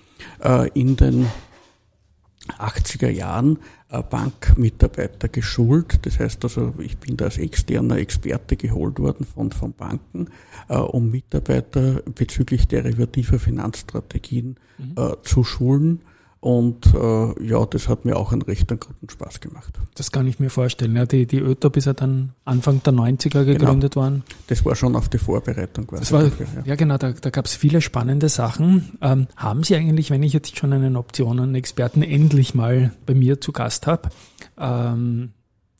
äh, 0.43 0.69
in 0.75 0.97
den 0.97 1.27
80er 2.59 3.09
Jahren 3.09 3.59
Bankmitarbeiter 4.03 5.29
geschult. 5.29 5.99
Das 6.03 6.19
heißt 6.19 6.45
also, 6.45 6.75
ich 6.79 6.99
bin 6.99 7.17
da 7.17 7.27
als 7.27 7.39
externer 7.39 7.97
Experte 7.97 8.57
geholt 8.57 8.99
worden 8.99 9.27
von, 9.27 9.53
von 9.53 9.73
Banken, 9.73 10.29
äh, 10.69 10.77
um 10.77 11.11
Mitarbeiter 11.11 12.03
bezüglich 12.15 12.69
derivativer 12.69 13.39
Finanzstrategien 13.39 14.57
mhm. 14.79 14.95
äh, 14.97 15.23
zu 15.23 15.45
schulen 15.45 16.01
und 16.45 16.93
äh, 16.95 17.43
ja, 17.43 17.65
das 17.65 17.89
hat 17.89 18.05
mir 18.05 18.17
auch 18.17 18.33
einen 18.33 18.43
recht 18.43 18.71
einen 18.71 18.79
guten 18.79 19.09
Spaß 19.09 19.41
gemacht. 19.41 19.81
Das 19.95 20.13
kann 20.13 20.27
ich 20.27 20.41
mir 20.41 20.51
vorstellen. 20.51 20.95
Ja, 20.95 21.07
die, 21.07 21.25
die 21.25 21.39
ÖTOP 21.39 21.79
ist 21.79 21.87
ja 21.87 21.95
dann 21.95 22.35
Anfang 22.45 22.83
der 22.83 22.93
90er 22.93 23.47
gegründet 23.47 23.95
genau. 23.95 24.05
worden. 24.05 24.25
Das 24.49 24.63
war 24.63 24.77
schon 24.77 24.95
auf 24.95 25.09
die 25.09 25.17
Vorbereitung 25.17 25.87
quasi. 25.87 26.03
Das 26.03 26.13
war, 26.13 26.25
dafür, 26.25 26.47
ja. 26.57 26.63
ja. 26.67 26.75
genau, 26.75 26.99
da, 26.99 27.13
da 27.13 27.31
gab 27.31 27.47
es 27.47 27.55
viele 27.55 27.81
spannende 27.81 28.29
Sachen. 28.29 28.99
Ähm, 29.01 29.27
haben 29.37 29.63
Sie 29.63 29.75
eigentlich, 29.75 30.11
wenn 30.11 30.23
ich 30.23 30.35
jetzt 30.35 30.59
schon 30.59 30.75
einen 30.75 30.97
Optionen-Experten 30.97 32.03
endlich 32.03 32.55
mal 32.55 32.93
bei 33.07 33.15
mir 33.15 33.41
zu 33.41 33.53
Gast 33.53 33.87
habe, 33.87 34.11
ähm, 34.59 35.31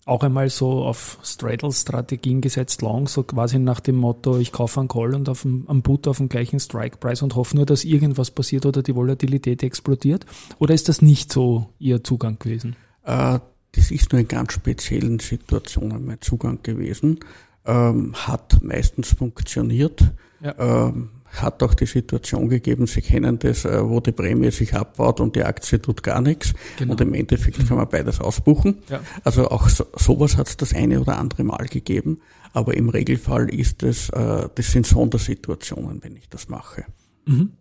auch 0.07 0.23
einmal 0.23 0.51
so 0.51 0.85
auf 0.85 1.19
Straddle-Strategien 1.23 2.41
gesetzt, 2.41 2.83
long, 2.83 3.09
so 3.09 3.23
quasi 3.23 3.59
nach 3.59 3.81
dem 3.81 3.97
Motto, 3.97 4.39
ich 4.39 4.53
kaufe 4.53 4.81
einen 4.81 4.89
Call 4.89 5.15
und 5.15 5.29
auf 5.29 5.43
dem, 5.43 5.65
am 5.67 5.83
Put 5.83 6.07
auf 6.07 6.19
dem 6.19 6.29
gleichen 6.29 6.61
Strike-Price 6.61 7.23
und 7.23 7.35
hoffe 7.35 7.57
nur, 7.57 7.67
dass 7.67 7.85
irgendwas 7.85 8.31
passiert 8.31 8.67
oder 8.67 8.83
die 8.83 8.95
Volatilität 8.95 9.63
explodiert? 9.63 10.27
Oder 10.59 10.75
ist 10.75 10.89
das 10.89 11.01
nicht 11.01 11.33
so 11.33 11.69
Ihr 11.79 12.05
Zugang 12.05 12.39
gewesen? 12.39 12.77
Äh, 13.05 13.39
das 13.73 13.91
ist 13.91 14.13
nur 14.13 14.21
in 14.21 14.29
ganz 14.29 14.53
speziellen 14.53 15.19
Situationen 15.19 16.05
mein 16.05 16.21
Zugang 16.21 16.63
gewesen. 16.63 17.21
Ähm, 17.65 18.15
hat 18.15 18.63
meistens 18.63 19.15
funktioniert. 19.15 20.13
Ja. 20.45 20.89
Ähm, 20.89 21.11
hat 21.33 21.63
auch 21.63 21.75
die 21.75 21.87
Situation 21.87 22.49
gegeben, 22.49 22.87
Sie 22.87 23.01
kennen 23.03 23.39
das, 23.39 23.65
äh, 23.65 23.89
wo 23.89 24.01
die 24.01 24.13
Prämie 24.13 24.51
sich 24.51 24.75
abbaut 24.75 25.21
und 25.21 25.35
die 25.35 25.43
Aktie 25.43 25.81
tut 25.81 26.03
gar 26.03 26.21
nichts. 26.21 26.55
Genau. 26.79 26.93
Und 26.93 27.01
im 27.01 27.15
Endeffekt 27.15 27.67
kann 27.67 27.77
man 27.77 27.89
beides 27.89 28.21
ausbuchen. 28.21 28.79
Ja. 28.89 29.01
Also 29.25 29.49
auch 29.49 29.69
so, 29.69 29.87
sowas 29.97 30.37
hat 30.37 30.49
es 30.49 30.57
das 30.57 30.75
eine 30.75 31.01
oder 31.01 31.19
andere 31.19 31.45
Mal 31.45 31.67
gegeben. 31.67 32.21
Aber 32.53 32.75
im 32.75 32.89
Regelfall 32.89 33.53
ist 33.53 33.83
es, 33.83 34.11
äh, 34.11 34.49
das 34.55 34.71
sind 34.71 34.87
Sondersituationen, 34.87 36.05
wenn 36.05 36.15
ich 36.17 36.29
das 36.29 36.49
mache. 36.49 36.85
Mhm. 37.27 37.53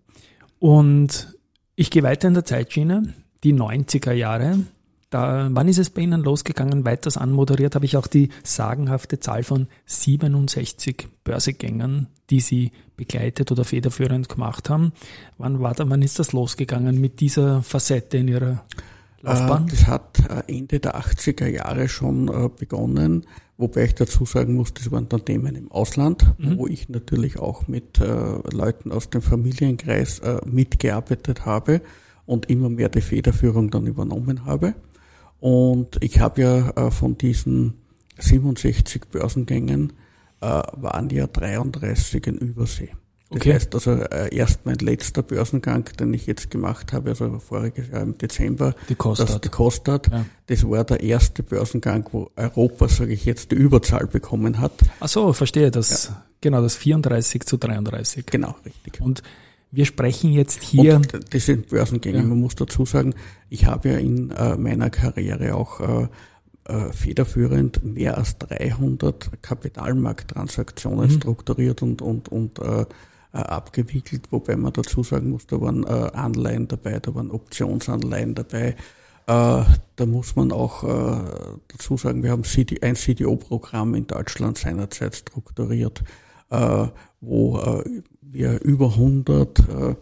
Und 0.59 1.35
ich 1.75 1.89
gehe 1.89 2.03
weiter 2.03 2.27
in 2.27 2.35
der 2.35 2.45
Zeitschiene, 2.45 3.13
die 3.43 3.53
90er 3.53 4.11
Jahre. 4.11 4.59
Da, 5.13 5.47
wann 5.51 5.67
ist 5.67 5.77
es 5.77 5.91
bei 5.91 6.01
Ihnen 6.01 6.23
losgegangen? 6.23 6.85
Weiters 6.85 7.17
anmoderiert 7.17 7.75
habe 7.75 7.85
ich 7.85 7.97
auch 7.97 8.07
die 8.07 8.29
sagenhafte 8.43 9.19
Zahl 9.19 9.43
von 9.43 9.67
67 9.85 11.07
Börsegängern, 11.23 12.07
die 12.31 12.39
Sie 12.39 12.71
begleitet 12.97 13.51
oder 13.51 13.63
federführend 13.63 14.27
gemacht 14.27 14.71
haben. 14.71 14.91
Wann, 15.37 15.59
war 15.59 15.75
da, 15.75 15.87
wann 15.87 16.01
ist 16.01 16.17
das 16.17 16.33
losgegangen 16.33 16.99
mit 16.99 17.19
dieser 17.19 17.61
Facette 17.61 18.17
in 18.17 18.27
Ihrer 18.27 18.65
Laufbahn? 19.21 19.67
Äh, 19.67 19.69
das 19.69 19.85
hat 19.85 20.19
äh, 20.27 20.51
Ende 20.51 20.79
der 20.79 20.99
80er 20.99 21.45
Jahre 21.45 21.89
schon 21.89 22.29
äh, 22.29 22.49
begonnen, 22.49 23.27
wobei 23.57 23.83
ich 23.83 23.93
dazu 23.93 24.25
sagen 24.25 24.55
muss, 24.55 24.73
das 24.73 24.91
waren 24.91 25.09
dann 25.09 25.25
Themen 25.25 25.53
im 25.53 25.71
Ausland, 25.71 26.25
mhm. 26.39 26.57
wo 26.57 26.65
ich 26.65 26.89
natürlich 26.89 27.37
auch 27.37 27.67
mit 27.67 27.99
Leuten 27.99 28.91
aus 28.91 29.11
dem 29.11 29.21
Familienkreis 29.21 30.21
mitgearbeitet 30.45 31.45
habe 31.45 31.81
und 32.25 32.49
immer 32.49 32.69
mehr 32.69 32.89
die 32.89 33.01
Federführung 33.01 33.69
dann 33.69 33.85
übernommen 33.85 34.45
habe. 34.45 34.73
Und 35.43 35.97
ich 35.99 36.21
habe 36.21 36.41
ja 36.41 36.69
äh, 36.69 36.89
von 36.89 37.17
diesen 37.17 37.73
67 38.17 39.09
Börsengängen 39.11 39.91
äh, 40.39 40.45
waren 40.45 41.09
ja 41.09 41.27
33 41.27 42.27
in 42.27 42.37
Übersee. 42.37 42.91
Das 43.29 43.41
okay. 43.41 43.53
heißt 43.53 43.75
also 43.75 43.91
äh, 43.91 44.33
erst 44.33 44.65
mein 44.65 44.77
letzter 44.77 45.21
Börsengang, 45.21 45.83
den 45.99 46.13
ich 46.13 46.27
jetzt 46.27 46.49
gemacht 46.49 46.93
habe, 46.93 47.09
also 47.09 47.39
voriges 47.39 47.89
Jahr 47.89 48.03
im 48.03 48.17
Dezember, 48.17 48.73
die 48.87 48.95
Kostat. 48.95 49.27
das, 49.27 49.41
die 49.41 49.49
Kostat, 49.49 50.09
ja. 50.13 50.25
das 50.45 50.63
war 50.63 50.85
der 50.85 51.01
erste 51.01 51.43
Börsengang, 51.43 52.07
wo 52.13 52.31
Europa, 52.37 52.87
sage 52.87 53.11
ich 53.11 53.25
jetzt, 53.25 53.51
die 53.51 53.55
Überzahl 53.55 54.07
bekommen 54.07 54.61
hat. 54.61 54.71
Ach 55.01 55.09
so, 55.09 55.33
verstehe 55.33 55.71
das. 55.71 56.07
Ja. 56.07 56.23
Genau, 56.39 56.61
das 56.61 56.77
34 56.77 57.45
zu 57.45 57.57
33. 57.57 58.27
Genau, 58.27 58.55
richtig. 58.65 59.01
Und 59.01 59.23
wir 59.73 59.85
sprechen 59.85 60.31
jetzt 60.31 60.61
hier. 60.61 60.95
Und 60.97 61.33
das 61.33 61.45
sind 61.47 61.69
Börsengänge. 61.69 62.19
Ja. 62.19 62.23
Man 62.23 62.39
muss 62.39 62.53
dazu 62.55 62.85
sagen, 62.85 63.15
ich 63.49 63.65
habe 63.65 63.89
ja 63.89 63.97
in 63.97 64.29
äh, 64.29 64.55
meiner 64.55 64.91
Karriere 64.91 65.55
auch 65.55 65.79
äh, 65.79 66.07
äh, 66.65 66.93
federführend 66.93 67.83
mehr 67.83 68.17
als 68.17 68.37
300 68.37 69.41
Kapitalmarkttransaktionen 69.41 71.07
mhm. 71.07 71.15
strukturiert 71.15 71.81
und, 71.81 72.03
und, 72.03 72.29
und 72.29 72.59
äh, 72.59 72.85
abgewickelt, 73.31 74.31
wobei 74.31 74.55
man 74.55 74.73
dazu 74.73 75.01
sagen 75.01 75.31
muss, 75.31 75.47
da 75.47 75.59
waren 75.59 75.83
äh, 75.83 75.87
Anleihen 75.87 76.67
dabei, 76.67 76.99
da 76.99 77.15
waren 77.15 77.31
Optionsanleihen 77.31 78.35
dabei. 78.35 78.75
Äh, 79.25 79.63
da 79.95 80.05
muss 80.05 80.35
man 80.35 80.51
auch 80.51 80.83
äh, 80.83 81.57
dazu 81.69 81.97
sagen, 81.97 82.21
wir 82.21 82.29
haben 82.29 82.43
CD, 82.43 82.79
ein 82.83 82.95
CDO-Programm 82.95 83.95
in 83.95 84.05
Deutschland 84.05 84.59
seinerzeit 84.59 85.15
strukturiert, 85.15 86.03
wo 87.19 87.81
wir 88.33 88.61
über 88.61 88.91
100 88.91 89.59
äh, 89.59 89.95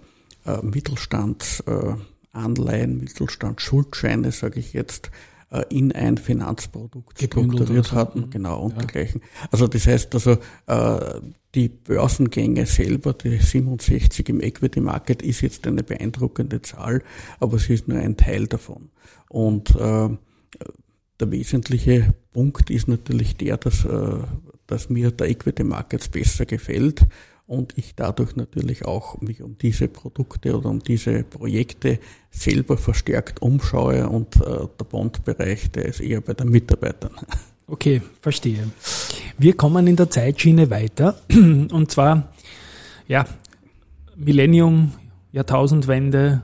äh, 0.45 0.63
Mittelstandsanleihen, 0.63 2.99
Mittelstandsschuldscheine, 2.99 4.31
sage 4.31 4.59
ich 4.59 4.73
jetzt, 4.73 5.11
äh, 5.51 5.63
in 5.69 5.91
ein 5.91 6.17
Finanzprodukt 6.17 7.21
strukturiert 7.21 7.91
hatten, 7.91 8.29
genau, 8.29 8.63
und 8.63 8.71
ja. 8.71 8.77
dergleichen. 8.79 9.21
Also 9.51 9.67
das 9.67 9.85
heißt 9.85 10.13
also, 10.15 10.37
äh, 10.67 11.19
die 11.53 11.67
Börsengänge 11.67 12.65
selber, 12.65 13.13
die 13.13 13.37
67 13.37 14.29
im 14.29 14.41
Equity 14.41 14.79
Market, 14.79 15.21
ist 15.21 15.41
jetzt 15.41 15.67
eine 15.67 15.83
beeindruckende 15.83 16.61
Zahl, 16.61 17.03
aber 17.39 17.59
sie 17.59 17.73
ist 17.73 17.89
nur 17.89 17.99
ein 17.99 18.15
Teil 18.15 18.47
davon. 18.47 18.89
Und 19.27 19.75
äh, 19.75 20.09
der 21.19 21.31
wesentliche 21.31 22.13
Punkt 22.33 22.69
ist 22.69 22.87
natürlich 22.87 23.35
der, 23.35 23.57
dass, 23.57 23.85
äh, 23.85 24.19
dass 24.67 24.89
mir 24.89 25.11
der 25.11 25.29
Equity 25.29 25.63
Markets 25.63 26.07
besser 26.07 26.45
gefällt 26.45 27.05
und 27.51 27.77
ich 27.77 27.95
dadurch 27.95 28.37
natürlich 28.37 28.85
auch 28.85 29.19
mich 29.19 29.41
um 29.41 29.57
diese 29.57 29.89
Produkte 29.89 30.57
oder 30.57 30.69
um 30.69 30.79
diese 30.79 31.23
Projekte 31.23 31.99
selber 32.29 32.77
verstärkt 32.77 33.41
umschaue 33.41 34.07
und 34.07 34.37
äh, 34.37 34.67
der 34.79 34.85
Bondbereich, 34.85 35.69
der 35.71 35.85
ist 35.85 35.99
eher 35.99 36.21
bei 36.21 36.33
den 36.33 36.49
Mitarbeitern. 36.49 37.11
Okay, 37.67 38.01
verstehe. 38.19 38.69
Wir 39.37 39.55
kommen 39.55 39.87
in 39.87 39.95
der 39.95 40.09
Zeitschiene 40.09 40.69
weiter 40.69 41.21
und 41.31 41.89
zwar, 41.89 42.33
ja, 43.07 43.25
Millennium, 44.17 44.91
Jahrtausendwende 45.31 46.41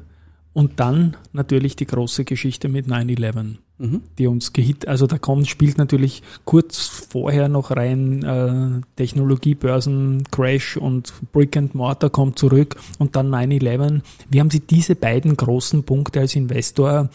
und 0.57 0.79
dann 0.79 1.15
natürlich 1.33 1.75
die 1.75 1.85
große 1.85 2.25
Geschichte 2.25 2.67
mit 2.67 2.87
9-11 2.87 3.57
mhm. 3.77 4.01
die 4.17 4.25
uns 4.25 4.53
gehit, 4.53 4.87
also 4.87 5.05
da 5.05 5.19
kommt, 5.19 5.47
spielt 5.47 5.77
natürlich 5.77 6.23
kurz 6.45 6.87
vorher 6.87 7.47
noch 7.47 7.69
rein 7.69 8.23
äh, 8.23 8.81
Technologiebörsen, 8.95 10.23
Crash 10.31 10.77
und 10.77 11.13
Brick 11.31 11.55
and 11.57 11.75
Mortar 11.75 12.09
kommt 12.09 12.39
zurück 12.39 12.75
und 12.97 13.15
dann 13.15 13.29
9-11. 13.29 14.01
Wie 14.31 14.39
haben 14.39 14.49
Sie 14.49 14.61
diese 14.61 14.95
beiden 14.95 15.37
großen 15.37 15.83
Punkte 15.83 16.21
als 16.21 16.35
Investor 16.35 17.09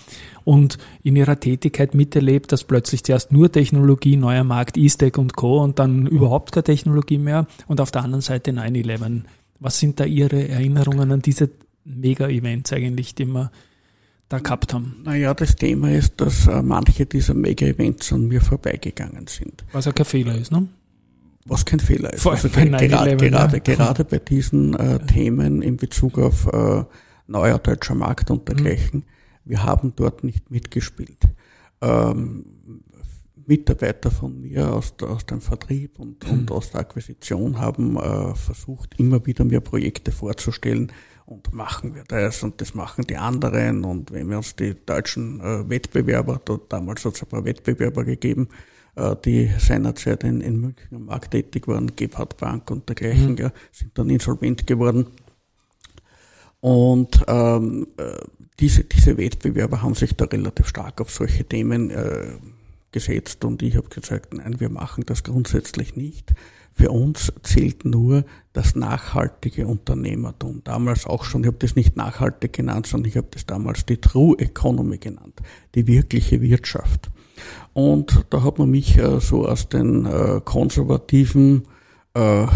und 0.44 0.78
in 1.02 1.16
Ihrer 1.16 1.40
Tätigkeit 1.40 1.96
miterlebt, 1.96 2.52
dass 2.52 2.62
plötzlich 2.62 3.02
zuerst 3.02 3.32
nur 3.32 3.50
Technologie, 3.50 4.16
neuer 4.16 4.44
Markt, 4.44 4.76
E-Stack 4.76 5.18
und 5.18 5.34
Co. 5.34 5.64
und 5.64 5.80
dann 5.80 6.06
überhaupt 6.06 6.52
keine 6.52 6.62
Technologie 6.62 7.18
mehr 7.18 7.48
und 7.66 7.80
auf 7.80 7.90
der 7.90 8.04
anderen 8.04 8.22
Seite 8.22 8.52
9-11. 8.52 9.22
Was 9.58 9.80
sind 9.80 9.98
da 9.98 10.04
Ihre 10.04 10.48
Erinnerungen 10.48 11.10
an 11.10 11.22
diese 11.22 11.50
Mega-Events 11.84 12.72
eigentlich, 12.72 13.14
die 13.14 13.24
man 13.24 13.50
da 14.28 14.38
gehabt 14.38 14.72
haben? 14.72 14.96
Naja, 15.04 15.34
das 15.34 15.56
Thema 15.56 15.92
ist, 15.92 16.20
dass 16.20 16.46
äh, 16.46 16.62
manche 16.62 17.06
dieser 17.06 17.34
Mega-Events 17.34 18.12
an 18.12 18.28
mir 18.28 18.40
vorbeigegangen 18.40 19.26
sind. 19.26 19.64
Was 19.72 19.84
ja 19.84 19.92
kein 19.92 20.06
Fehler 20.06 20.36
ist, 20.36 20.52
ne? 20.52 20.68
Was 21.44 21.64
kein 21.64 21.80
Fehler 21.80 22.12
ist. 22.12 22.22
Vor 22.22 22.32
also 22.32 22.48
gerade, 22.48 22.88
gerade, 22.88 23.16
gerade, 23.16 23.60
gerade 23.60 24.04
bei 24.04 24.18
diesen 24.18 24.74
äh, 24.74 25.04
Themen 25.06 25.60
in 25.60 25.76
Bezug 25.76 26.18
auf 26.18 26.46
äh, 26.46 26.84
neuer 27.26 27.58
deutscher 27.58 27.94
Markt 27.94 28.30
und 28.30 28.48
dergleichen, 28.48 29.00
mhm. 29.00 29.04
wir 29.44 29.64
haben 29.64 29.92
dort 29.96 30.22
nicht 30.22 30.50
mitgespielt. 30.50 31.18
Ähm, 31.80 32.44
Mitarbeiter 33.46 34.10
von 34.10 34.40
mir 34.40 34.72
aus, 34.72 34.94
aus 35.02 35.26
dem 35.26 35.40
Vertrieb 35.40 35.98
und, 35.98 36.24
mhm. 36.24 36.32
und 36.32 36.50
aus 36.52 36.70
der 36.70 36.82
Akquisition 36.82 37.58
haben 37.58 37.96
äh, 37.96 38.34
versucht, 38.34 38.98
immer 38.98 39.26
wieder 39.26 39.44
mir 39.44 39.60
Projekte 39.60 40.12
vorzustellen, 40.12 40.92
und 41.26 41.52
machen 41.52 41.94
wir 41.94 42.04
das 42.04 42.42
und 42.42 42.60
das 42.60 42.74
machen 42.74 43.06
die 43.06 43.16
anderen 43.16 43.84
und 43.84 44.12
wenn 44.12 44.28
wir 44.28 44.38
uns 44.38 44.56
die 44.56 44.74
deutschen 44.74 45.40
äh, 45.40 45.68
Wettbewerber, 45.68 46.40
dort 46.44 46.72
damals 46.72 47.04
hat 47.04 47.14
es 47.14 47.22
ein 47.22 47.28
paar 47.28 47.44
Wettbewerber 47.44 48.04
gegeben, 48.04 48.48
äh, 48.96 49.16
die 49.24 49.50
seinerzeit 49.58 50.24
in, 50.24 50.40
in 50.40 50.60
München 50.60 50.96
am 50.96 51.06
Markt 51.06 51.30
tätig 51.30 51.68
waren, 51.68 51.94
Gebhard 51.96 52.36
Bank 52.36 52.70
und 52.70 52.88
dergleichen, 52.88 53.32
mhm. 53.32 53.38
ja, 53.38 53.52
sind 53.70 53.96
dann 53.96 54.10
insolvent 54.10 54.66
geworden. 54.66 55.06
Und 56.60 57.24
ähm, 57.26 57.88
äh, 57.96 58.18
diese, 58.60 58.84
diese 58.84 59.18
Wettbewerber 59.18 59.82
haben 59.82 59.94
sich 59.94 60.14
da 60.14 60.26
relativ 60.26 60.68
stark 60.68 61.00
auf 61.00 61.10
solche 61.10 61.44
Themen 61.44 61.90
äh, 61.90 62.34
gesetzt 62.92 63.44
und 63.44 63.62
ich 63.62 63.76
habe 63.76 63.88
gesagt, 63.88 64.34
nein, 64.34 64.60
wir 64.60 64.68
machen 64.68 65.04
das 65.06 65.24
grundsätzlich 65.24 65.96
nicht. 65.96 66.32
Für 66.74 66.90
uns 66.90 67.32
zählt 67.42 67.84
nur 67.84 68.24
das 68.52 68.74
nachhaltige 68.74 69.66
Unternehmertum. 69.66 70.62
Damals 70.64 71.06
auch 71.06 71.24
schon, 71.24 71.42
ich 71.42 71.48
habe 71.48 71.58
das 71.58 71.76
nicht 71.76 71.96
nachhaltig 71.96 72.52
genannt, 72.52 72.86
sondern 72.86 73.08
ich 73.08 73.16
habe 73.16 73.28
das 73.30 73.46
damals 73.46 73.84
die 73.84 73.98
True 73.98 74.38
Economy 74.38 74.98
genannt, 74.98 75.40
die 75.74 75.86
wirkliche 75.86 76.40
Wirtschaft. 76.40 77.10
Und 77.72 78.26
da 78.30 78.42
hat 78.42 78.58
man 78.58 78.70
mich 78.70 78.98
äh, 78.98 79.20
so 79.20 79.46
als 79.46 79.68
den 79.68 80.06
äh, 80.06 80.40
konservativen 80.44 81.64
äh, 82.14 82.46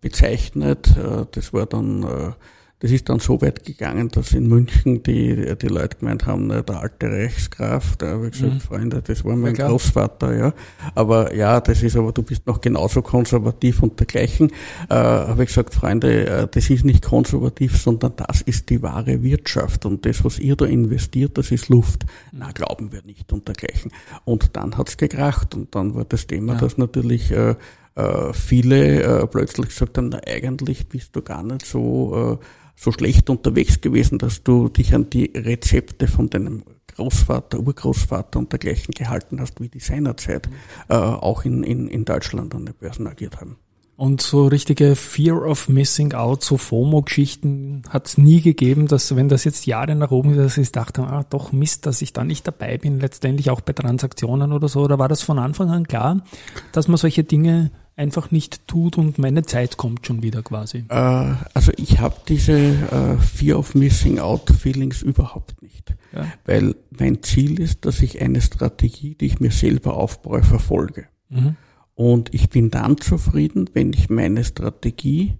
bezeichnet. 0.00 0.94
Das 1.30 1.52
war 1.52 1.66
dann 1.66 2.34
das 2.82 2.90
ist 2.90 3.08
dann 3.08 3.20
so 3.20 3.40
weit 3.40 3.64
gegangen, 3.64 4.08
dass 4.08 4.32
in 4.32 4.48
München 4.48 5.04
die, 5.04 5.54
die 5.56 5.68
Leute 5.68 5.98
gemeint 5.98 6.26
haben, 6.26 6.48
ne, 6.48 6.64
der 6.64 6.80
alte 6.80 7.12
Reichsgraf, 7.12 7.94
da 7.96 8.08
habe 8.08 8.26
ich 8.26 8.32
gesagt, 8.32 8.54
mhm. 8.54 8.60
Freunde, 8.60 9.00
das 9.00 9.24
war 9.24 9.36
mein 9.36 9.54
ja, 9.54 9.68
Großvater, 9.68 10.36
ja. 10.36 10.52
Aber 10.96 11.32
ja, 11.32 11.60
das 11.60 11.84
ist 11.84 11.96
aber, 11.96 12.10
du 12.10 12.24
bist 12.24 12.44
noch 12.48 12.60
genauso 12.60 13.00
konservativ 13.00 13.84
und 13.84 14.00
dergleichen. 14.00 14.50
Äh, 14.90 14.94
habe 14.96 15.44
ich 15.44 15.50
gesagt, 15.50 15.74
Freunde, 15.74 16.26
äh, 16.26 16.48
das 16.50 16.70
ist 16.70 16.84
nicht 16.84 17.04
konservativ, 17.04 17.80
sondern 17.80 18.14
das 18.16 18.42
ist 18.42 18.68
die 18.68 18.82
wahre 18.82 19.22
Wirtschaft. 19.22 19.86
Und 19.86 20.04
das, 20.04 20.24
was 20.24 20.40
ihr 20.40 20.56
da 20.56 20.64
investiert, 20.64 21.38
das 21.38 21.52
ist 21.52 21.68
Luft. 21.68 22.04
Na, 22.32 22.50
glauben 22.50 22.90
wir 22.90 23.02
nicht 23.04 23.32
und 23.32 23.46
dergleichen. 23.46 23.92
Und 24.24 24.56
dann 24.56 24.76
hat's 24.76 24.96
gekracht 24.96 25.54
und 25.54 25.72
dann 25.76 25.94
war 25.94 26.04
das 26.04 26.26
Thema, 26.26 26.54
ja. 26.54 26.58
dass 26.58 26.78
natürlich 26.78 27.30
äh, 27.30 27.54
äh, 27.94 28.32
viele 28.32 29.02
äh, 29.02 29.26
plötzlich 29.28 29.68
gesagt 29.68 29.98
haben, 29.98 30.08
na, 30.08 30.20
eigentlich 30.26 30.88
bist 30.88 31.14
du 31.14 31.22
gar 31.22 31.44
nicht 31.44 31.64
so 31.64 32.40
äh, 32.40 32.44
so 32.74 32.92
schlecht 32.92 33.30
unterwegs 33.30 33.80
gewesen, 33.80 34.18
dass 34.18 34.42
du 34.42 34.68
dich 34.68 34.94
an 34.94 35.10
die 35.10 35.32
Rezepte 35.34 36.08
von 36.08 36.30
deinem 36.30 36.64
Großvater, 36.94 37.60
Urgroßvater 37.60 38.38
und 38.38 38.52
dergleichen 38.52 38.92
gehalten 38.92 39.40
hast, 39.40 39.60
wie 39.60 39.68
die 39.68 39.80
seinerzeit 39.80 40.48
äh, 40.88 40.94
auch 40.94 41.44
in, 41.44 41.62
in, 41.62 41.88
in 41.88 42.04
Deutschland 42.04 42.54
an 42.54 42.66
den 42.66 42.74
Börsen 42.74 43.06
agiert 43.06 43.40
haben. 43.40 43.56
Und 43.96 44.20
so 44.20 44.46
richtige 44.46 44.96
Fear 44.96 45.46
of 45.46 45.68
Missing 45.68 46.14
Out, 46.14 46.42
so 46.42 46.56
FOMO-Geschichten 46.56 47.82
hat 47.88 48.08
es 48.08 48.18
nie 48.18 48.40
gegeben, 48.40 48.88
dass 48.88 49.14
wenn 49.14 49.28
das 49.28 49.44
jetzt 49.44 49.66
Jahre 49.66 49.94
nach 49.94 50.10
oben 50.10 50.30
ist, 50.30 50.38
dass 50.38 50.58
ich 50.58 50.72
dachte, 50.72 51.02
ah, 51.02 51.24
doch 51.28 51.52
Mist, 51.52 51.86
dass 51.86 52.02
ich 52.02 52.12
da 52.12 52.24
nicht 52.24 52.46
dabei 52.46 52.78
bin, 52.78 52.98
letztendlich 52.98 53.50
auch 53.50 53.60
bei 53.60 53.74
Transaktionen 53.74 54.52
oder 54.52 54.66
so. 54.66 54.80
Oder 54.80 54.98
war 54.98 55.08
das 55.08 55.22
von 55.22 55.38
Anfang 55.38 55.70
an 55.70 55.86
klar, 55.86 56.24
dass 56.72 56.88
man 56.88 56.96
solche 56.96 57.22
Dinge 57.22 57.70
einfach 57.96 58.30
nicht 58.30 58.66
tut 58.66 58.96
und 58.96 59.18
meine 59.18 59.42
Zeit 59.42 59.76
kommt 59.76 60.06
schon 60.06 60.22
wieder 60.22 60.42
quasi? 60.42 60.84
Äh, 60.88 61.34
also 61.54 61.72
ich 61.76 62.00
habe 62.00 62.16
diese 62.28 62.52
äh, 62.52 63.18
Fear 63.18 63.58
of 63.58 63.74
Missing 63.74 64.18
Out 64.18 64.50
Feelings 64.50 65.02
überhaupt 65.02 65.60
nicht. 65.62 65.94
Ja. 66.12 66.26
Weil 66.44 66.74
mein 66.90 67.22
Ziel 67.22 67.60
ist, 67.60 67.84
dass 67.84 68.02
ich 68.02 68.20
eine 68.20 68.40
Strategie, 68.40 69.14
die 69.14 69.26
ich 69.26 69.40
mir 69.40 69.50
selber 69.50 69.96
aufbaue, 69.96 70.42
verfolge. 70.42 71.06
Mhm. 71.28 71.56
Und 71.94 72.34
ich 72.34 72.48
bin 72.48 72.70
dann 72.70 72.98
zufrieden, 72.98 73.70
wenn 73.74 73.92
ich 73.92 74.08
meine 74.08 74.44
Strategie 74.44 75.34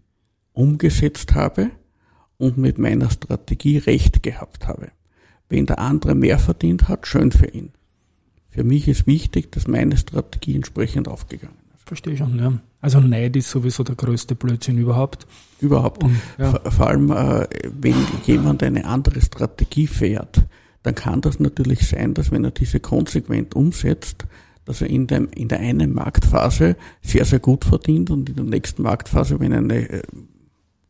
umgesetzt 0.53 1.35
habe 1.35 1.71
und 2.37 2.59
mit 2.59 2.79
meiner 2.79 3.11
Strategie 3.11 3.79
recht 3.79 4.23
gehabt 4.23 4.69
habe. 4.69 4.91
Wenn 5.49 5.67
der 5.67 5.79
andere 5.79 6.15
mehr 6.15 6.39
verdient 6.39 6.89
hat, 6.89 7.07
schön 7.07 7.33
für 7.33 7.47
ihn. 7.47 7.73
Für 8.51 8.65
mich 8.65 8.87
ist 8.89 9.07
wichtig, 9.07 9.51
dass 9.53 9.67
meine 9.67 9.97
Strategie 9.97 10.55
entsprechend 10.55 11.09
aufgegangen 11.09 11.62
Verstehe 11.85 12.17
schon, 12.17 12.39
ja. 12.39 12.53
Also 12.81 13.01
Neid 13.01 13.37
ist 13.37 13.51
sowieso 13.51 13.83
der 13.85 13.95
größte 13.95 14.35
Blödsinn 14.35 14.79
überhaupt. 14.79 15.27
Überhaupt. 15.61 16.03
Und, 16.05 16.17
ja. 16.39 16.51
vor, 16.51 16.71
vor, 16.71 16.87
allem, 16.89 17.11
äh, 17.11 17.47
wenn 17.81 17.95
jemand 18.25 18.63
eine 18.63 18.85
andere 18.85 19.21
Strategie 19.21 19.87
fährt, 19.87 20.43
dann 20.83 20.95
kann 20.95 21.21
das 21.21 21.39
natürlich 21.39 21.87
sein, 21.87 22.15
dass 22.15 22.31
wenn 22.31 22.45
er 22.45 22.51
diese 22.51 22.81
konsequent 22.81 23.55
umsetzt, 23.55 24.27
dass 24.65 24.81
er 24.81 24.91
in, 24.91 25.07
dem, 25.07 25.29
in 25.35 25.49
der 25.49 25.61
einen 25.61 25.93
Marktphase 25.93 26.77
sehr, 27.03 27.25
sehr 27.25 27.41
gut 27.41 27.65
verdient 27.65 28.11
und 28.11 28.29
in 28.29 28.37
der 28.37 28.45
nächsten 28.45 28.83
Marktphase, 28.83 29.41
wenn 29.41 29.53
eine 29.53 29.89
äh, 29.89 30.03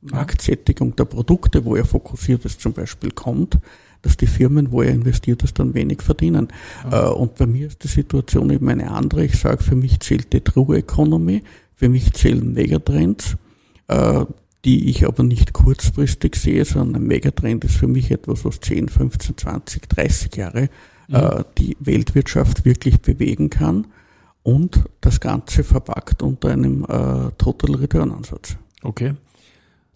Marktsättigung 0.03 0.97
der 0.97 1.05
Produkte, 1.05 1.65
wo 1.65 1.77
er 1.77 1.85
fokussiert 1.85 2.45
ist, 2.45 2.61
zum 2.61 2.73
Beispiel 2.73 3.11
kommt, 3.13 3.59
dass 4.03 4.17
die 4.17 4.27
Firmen, 4.27 4.73
wo 4.73 4.83
er 4.83 4.91
investiert 4.91 5.43
ist, 5.43 5.59
dann 5.59 5.75
wenig 5.75 6.03
verdienen. 6.03 6.49
Ja. 6.91 7.09
Äh, 7.09 7.13
und 7.13 7.37
bei 7.37 7.47
mir 7.47 7.69
ist 7.69 7.83
die 7.85 7.89
Situation 7.89 8.51
eben 8.51 8.69
eine 8.69 8.91
andere. 8.91 9.25
Ich 9.25 9.39
sage, 9.39 9.63
für 9.63 9.77
mich 9.77 10.01
zählt 10.01 10.33
die 10.33 10.41
True 10.41 10.77
Economy, 10.77 11.43
für 11.77 11.89
mich 11.89 12.13
zählen 12.13 12.53
Megatrends, 12.53 13.37
äh, 13.89 14.25
die 14.65 14.91
ich 14.91 15.07
aber 15.07 15.23
nicht 15.23 15.53
kurzfristig 15.53 16.37
sehe, 16.37 16.65
sondern 16.65 17.03
ein 17.03 17.09
Megatrend 17.09 17.65
ist 17.65 17.77
für 17.77 17.89
mich 17.89 18.11
etwas, 18.11 18.45
was 18.45 18.61
10, 18.61 18.89
15, 18.89 19.39
20, 19.39 19.89
30 19.89 20.37
Jahre 20.37 20.69
mhm. 21.09 21.45
die 21.59 21.77
Weltwirtschaft 21.81 22.65
wirklich 22.65 23.03
bewegen 23.03 23.51
kann 23.51 23.89
und 24.45 24.85
das 25.01 25.19
Ganze 25.19 25.65
verpackt 25.65 26.23
unter 26.23 26.51
einem 26.51 26.87
Total 27.39 27.75
Return 27.75 28.13
Ansatz. 28.13 28.57
Okay. 28.85 29.15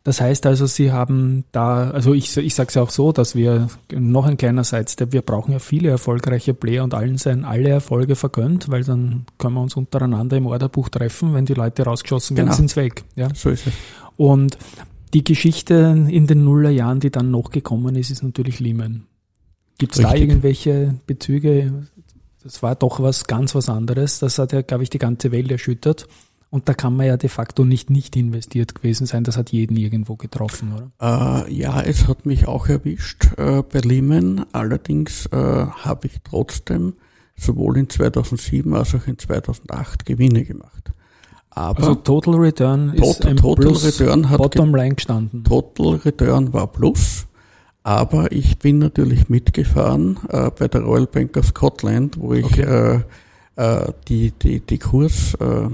Das 0.07 0.21
heißt 0.21 0.47
also, 0.47 0.66
Sie 0.66 0.92
haben 0.92 1.42
da, 1.51 1.90
also 1.90 2.14
ich, 2.14 2.37
ich 2.37 2.55
sage 2.55 2.69
es 2.69 2.75
ja 2.75 2.83
auch 2.83 2.90
so, 2.90 3.11
dass 3.11 3.35
wir 3.35 3.66
noch 3.90 4.25
ein 4.25 4.37
kleiner 4.37 4.62
Sidestep, 4.62 5.12
wir 5.12 5.21
brauchen 5.21 5.51
ja 5.51 5.59
viele 5.59 5.88
erfolgreiche 5.88 6.55
Player 6.55 6.85
und 6.85 6.95
allen 6.95 7.19
seien 7.19 7.45
alle 7.45 7.71
Erfolge 7.71 8.14
vergönnt, 8.14 8.69
weil 8.69 8.85
dann 8.85 9.27
können 9.37 9.55
wir 9.55 9.62
uns 9.62 9.75
untereinander 9.75 10.37
im 10.37 10.47
Orderbuch 10.47 10.90
treffen, 10.90 11.35
wenn 11.35 11.45
die 11.45 11.55
Leute 11.55 11.83
rausgeschossen 11.83 12.37
werden, 12.37 12.47
genau. 12.47 12.57
sind 12.57 12.71
sie 12.71 12.77
weg. 12.77 13.03
Ja? 13.16 13.31
So 13.35 13.51
ist 13.51 13.66
es. 13.66 13.73
Und 14.16 14.59
die 15.12 15.25
Geschichte 15.25 16.07
in 16.09 16.29
den 16.29 16.45
Nullerjahren, 16.45 17.01
die 17.01 17.11
dann 17.11 17.33
noch 17.33 17.51
gekommen 17.51 17.97
ist, 17.97 18.12
ist 18.12 18.23
natürlich 18.23 18.61
Lehman. 18.61 19.09
Gibt 19.77 19.97
es 19.97 20.03
da 20.03 20.14
irgendwelche 20.14 20.95
Bezüge? 21.09 21.88
Das 22.45 22.62
war 22.62 22.77
doch 22.77 23.01
was 23.01 23.27
ganz 23.27 23.57
was 23.57 23.69
anderes. 23.69 24.21
Das 24.21 24.38
hat 24.38 24.53
ja, 24.53 24.62
glaube 24.62 24.85
ich, 24.85 24.90
die 24.90 24.99
ganze 24.99 25.33
Welt 25.33 25.51
erschüttert. 25.51 26.07
Und 26.57 26.71
da 26.71 26.73
kann 26.73 26.97
man 26.97 27.05
ja 27.05 27.19
de 27.19 27.29
facto 27.29 27.66
nicht 27.66 27.90
nicht 27.90 28.16
investiert 28.16 28.75
gewesen 28.75 29.05
sein. 29.05 29.25
Das 29.25 29.37
hat 29.37 29.53
jeden 29.53 29.77
irgendwo 29.77 30.16
getroffen, 30.16 30.73
oder? 30.73 31.45
Äh, 31.47 31.53
ja, 31.53 31.83
es 31.83 32.09
hat 32.09 32.25
mich 32.25 32.49
auch 32.49 32.66
erwischt 32.66 33.27
äh, 33.37 33.62
bei 33.62 33.81
Lehman. 33.81 34.47
Allerdings 34.53 35.27
äh, 35.27 35.37
habe 35.37 36.07
ich 36.07 36.16
trotzdem 36.25 36.95
sowohl 37.37 37.77
in 37.77 37.90
2007 37.90 38.73
als 38.73 38.95
auch 38.95 39.07
in 39.07 39.19
2008 39.19 40.07
Gewinne 40.07 40.45
gemacht. 40.45 40.92
Aber 41.51 41.79
also 41.81 41.95
Total 41.97 42.37
Return 42.37 42.92
total, 42.92 43.11
ist 43.11 43.27
ein 43.27 43.37
Total 43.37 43.62
Plus 43.62 43.85
Return 43.85 44.31
hat 44.31 44.38
Bottomline 44.38 44.95
gestanden. 44.95 45.45
Total 45.45 45.97
Return 45.97 46.55
war 46.55 46.69
Plus. 46.69 47.27
Aber 47.83 48.33
ich 48.33 48.59
bin 48.59 48.79
natürlich 48.79 49.29
mitgefahren 49.29 50.19
äh, 50.31 50.51
bei 50.59 50.69
der 50.69 50.81
Royal 50.81 51.07
Bank 51.07 51.37
of 51.37 51.49
Scotland, 51.49 52.19
wo 52.19 52.33
ich 52.33 52.47
okay. 52.47 53.03
äh, 53.57 53.83
äh, 53.83 53.92
die, 54.09 54.31
die, 54.31 54.61
die 54.61 54.79
Kurs 54.79 55.35
äh, 55.35 55.69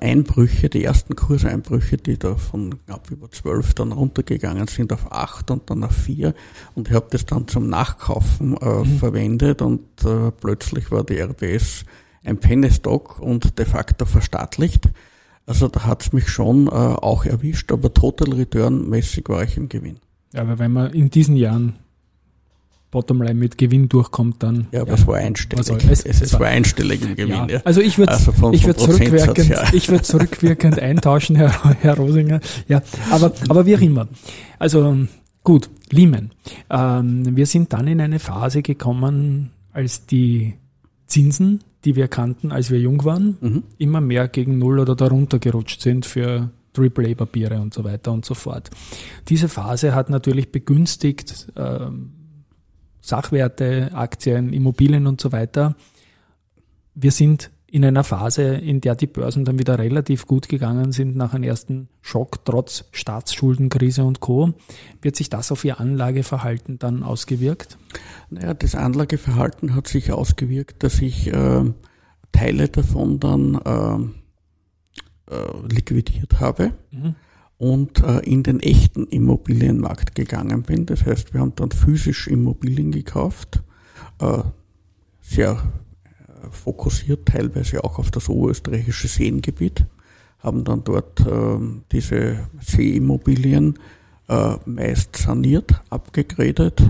Einbrüche, 0.00 0.68
die 0.68 0.84
ersten 0.84 1.16
Kurseinbrüche, 1.16 1.96
die 1.96 2.18
da 2.18 2.36
von 2.36 2.84
knapp 2.84 3.10
über 3.10 3.30
zwölf 3.30 3.74
dann 3.74 3.92
runtergegangen 3.92 4.68
sind 4.68 4.92
auf 4.92 5.10
acht 5.10 5.50
und 5.50 5.68
dann 5.70 5.82
auf 5.84 5.94
vier. 5.94 6.34
Und 6.74 6.88
ich 6.88 6.94
habe 6.94 7.06
das 7.10 7.26
dann 7.26 7.48
zum 7.48 7.68
Nachkaufen 7.68 8.56
äh, 8.58 8.78
mhm. 8.78 8.98
verwendet 8.98 9.62
und 9.62 9.82
äh, 10.04 10.30
plötzlich 10.30 10.90
war 10.90 11.04
die 11.04 11.20
RBS 11.20 11.84
ein 12.24 12.38
Pennystock 12.38 13.18
und 13.18 13.58
de 13.58 13.66
facto 13.66 14.04
verstaatlicht. 14.04 14.90
Also 15.46 15.66
da 15.68 15.84
hat's 15.84 16.12
mich 16.12 16.28
schon 16.28 16.68
äh, 16.68 16.70
auch 16.70 17.24
erwischt, 17.24 17.72
aber 17.72 17.92
Total 17.92 18.32
Return 18.32 18.88
mäßig 18.88 19.28
war 19.28 19.42
ich 19.42 19.56
im 19.56 19.68
Gewinn. 19.68 19.98
Ja, 20.32 20.42
aber 20.42 20.58
wenn 20.58 20.72
man 20.72 20.92
in 20.92 21.10
diesen 21.10 21.36
Jahren 21.36 21.74
Bottomline 22.92 23.34
mit 23.34 23.58
Gewinn 23.58 23.88
durchkommt, 23.88 24.42
dann. 24.42 24.68
Ja, 24.70 24.82
aber 24.82 24.90
ja, 24.90 24.94
es 24.94 25.06
war 25.08 25.16
einstellig. 25.16 25.70
Also, 25.70 25.88
es, 25.90 26.04
es, 26.04 26.20
es 26.20 26.38
war 26.38 26.46
einstellig 26.46 27.02
im 27.02 27.16
Gewinn. 27.16 27.34
Ja. 27.34 27.48
Ja. 27.48 27.60
Also 27.64 27.80
ich 27.80 27.98
würde 27.98 28.12
also 28.12 28.52
ich 28.52 28.64
würde 28.64 28.78
zurückwirkend, 28.78 29.54
ich 29.72 29.88
würde 29.88 30.04
zurückwirkend 30.04 30.78
eintauschen, 30.78 31.34
Herr, 31.34 31.52
Herr 31.80 31.96
Rosinger. 31.96 32.40
Ja, 32.68 32.82
aber, 33.10 33.32
aber 33.48 33.66
wie 33.66 33.76
auch 33.76 33.80
immer. 33.80 34.06
Also 34.58 34.96
gut, 35.42 35.70
Lehman. 35.90 36.30
Ähm, 36.70 37.34
wir 37.34 37.46
sind 37.46 37.72
dann 37.72 37.88
in 37.88 38.00
eine 38.00 38.18
Phase 38.18 38.62
gekommen, 38.62 39.50
als 39.72 40.06
die 40.06 40.54
Zinsen, 41.06 41.64
die 41.86 41.96
wir 41.96 42.08
kannten, 42.08 42.52
als 42.52 42.70
wir 42.70 42.78
jung 42.78 43.04
waren, 43.04 43.38
mhm. 43.40 43.62
immer 43.78 44.02
mehr 44.02 44.28
gegen 44.28 44.58
Null 44.58 44.78
oder 44.78 44.94
darunter 44.94 45.38
gerutscht 45.38 45.80
sind 45.80 46.04
für 46.04 46.50
AAA-Papiere 46.76 47.58
und 47.58 47.72
so 47.72 47.84
weiter 47.84 48.12
und 48.12 48.26
so 48.26 48.34
fort. 48.34 48.70
Diese 49.28 49.48
Phase 49.48 49.94
hat 49.94 50.10
natürlich 50.10 50.52
begünstigt, 50.52 51.48
ähm, 51.56 52.12
Sachwerte, 53.02 53.90
Aktien, 53.92 54.52
Immobilien 54.52 55.06
und 55.06 55.20
so 55.20 55.32
weiter. 55.32 55.74
Wir 56.94 57.10
sind 57.10 57.50
in 57.66 57.84
einer 57.84 58.04
Phase, 58.04 58.42
in 58.42 58.80
der 58.80 58.94
die 58.94 59.06
Börsen 59.06 59.44
dann 59.44 59.58
wieder 59.58 59.78
relativ 59.78 60.26
gut 60.26 60.48
gegangen 60.48 60.92
sind 60.92 61.16
nach 61.16 61.34
einem 61.34 61.44
ersten 61.44 61.88
Schock 62.00 62.44
trotz 62.44 62.84
Staatsschuldenkrise 62.92 64.04
und 64.04 64.20
Co. 64.20 64.52
Wird 65.00 65.16
sich 65.16 65.30
das 65.30 65.50
auf 65.50 65.64
Ihr 65.64 65.80
Anlageverhalten 65.80 66.78
dann 66.78 67.02
ausgewirkt? 67.02 67.78
Naja, 68.30 68.54
das 68.54 68.74
Anlageverhalten 68.74 69.74
hat 69.74 69.88
sich 69.88 70.12
ausgewirkt, 70.12 70.82
dass 70.82 71.00
ich 71.00 71.32
äh, 71.32 71.64
Teile 72.30 72.68
davon 72.68 73.18
dann 73.18 73.54
äh, 75.28 75.34
äh, 75.34 75.66
liquidiert 75.68 76.40
habe. 76.40 76.72
Mhm 76.90 77.16
und 77.62 78.02
äh, 78.02 78.18
in 78.28 78.42
den 78.42 78.58
echten 78.58 79.06
Immobilienmarkt 79.06 80.16
gegangen 80.16 80.64
bin. 80.64 80.84
Das 80.84 81.06
heißt, 81.06 81.32
wir 81.32 81.40
haben 81.40 81.54
dann 81.54 81.70
physisch 81.70 82.26
Immobilien 82.26 82.90
gekauft, 82.90 83.62
äh, 84.18 84.38
sehr 85.20 85.62
fokussiert 86.50 87.26
teilweise 87.26 87.84
auch 87.84 88.00
auf 88.00 88.10
das 88.10 88.28
oberösterreichische 88.28 89.06
Seengebiet, 89.06 89.86
haben 90.40 90.64
dann 90.64 90.82
dort 90.82 91.20
äh, 91.20 91.58
diese 91.92 92.48
Seeimmobilien 92.60 93.78
äh, 94.28 94.56
meist 94.66 95.14
saniert, 95.14 95.70
abgegradet, 95.88 96.82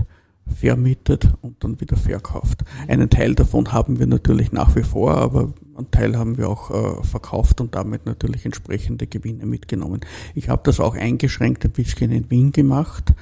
vermietet 0.47 1.29
und 1.41 1.63
dann 1.63 1.79
wieder 1.79 1.97
verkauft. 1.97 2.63
Einen 2.87 3.09
Teil 3.09 3.35
davon 3.35 3.71
haben 3.71 3.99
wir 3.99 4.07
natürlich 4.07 4.51
nach 4.51 4.75
wie 4.75 4.83
vor, 4.83 5.17
aber 5.17 5.53
einen 5.75 5.91
Teil 5.91 6.17
haben 6.17 6.37
wir 6.37 6.49
auch 6.49 6.69
äh, 6.69 7.03
verkauft 7.03 7.59
und 7.61 7.73
damit 7.75 8.05
natürlich 8.05 8.45
entsprechende 8.45 9.07
Gewinne 9.07 9.45
mitgenommen. 9.45 10.01
Ich 10.35 10.49
habe 10.49 10.61
das 10.65 10.79
auch 10.79 10.95
eingeschränkt 10.95 11.65
ein 11.65 11.71
bisschen 11.71 12.11
in 12.11 12.29
Wien 12.29 12.51
gemacht, 12.51 13.13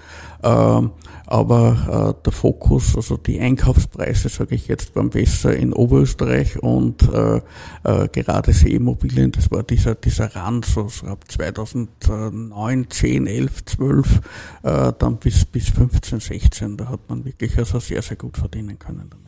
äh, 0.44 0.82
aber 1.28 2.16
äh, 2.18 2.24
der 2.26 2.34
Fokus, 2.34 2.96
also 2.96 3.16
die 3.16 3.40
Einkaufspreise, 3.40 4.28
sage 4.30 4.56
ich 4.56 4.68
jetzt, 4.68 4.96
waren 4.96 5.10
besser 5.10 5.56
in 5.56 5.72
Oberösterreich 5.72 6.62
und 6.62 7.04
äh, 7.04 7.42
äh, 7.84 8.08
gerade 8.10 8.52
Seeimmobilien, 8.52 9.32
das 9.32 9.50
war 9.50 9.64
dieser, 9.64 9.96
dieser 9.96 10.36
Rand, 10.36 10.66
so, 10.66 10.90
so 10.90 11.08
ab 11.08 11.24
2009, 11.30 12.90
10, 12.90 13.28
11, 13.28 13.66
12, 13.66 14.22
äh, 14.64 14.94
dann 14.98 15.18
bis, 15.18 15.46
bis 15.46 15.70
15, 15.70 16.20
16, 16.20 16.78
da 16.78 16.90
hat 16.90 17.10
man 17.12 17.26
wirklich 17.26 17.58
also 17.58 17.80
sehr, 17.80 18.02
sehr 18.02 18.18
gut 18.18 18.38
verdienen 18.38 18.80
können 18.80 19.08
damit. 19.10 19.22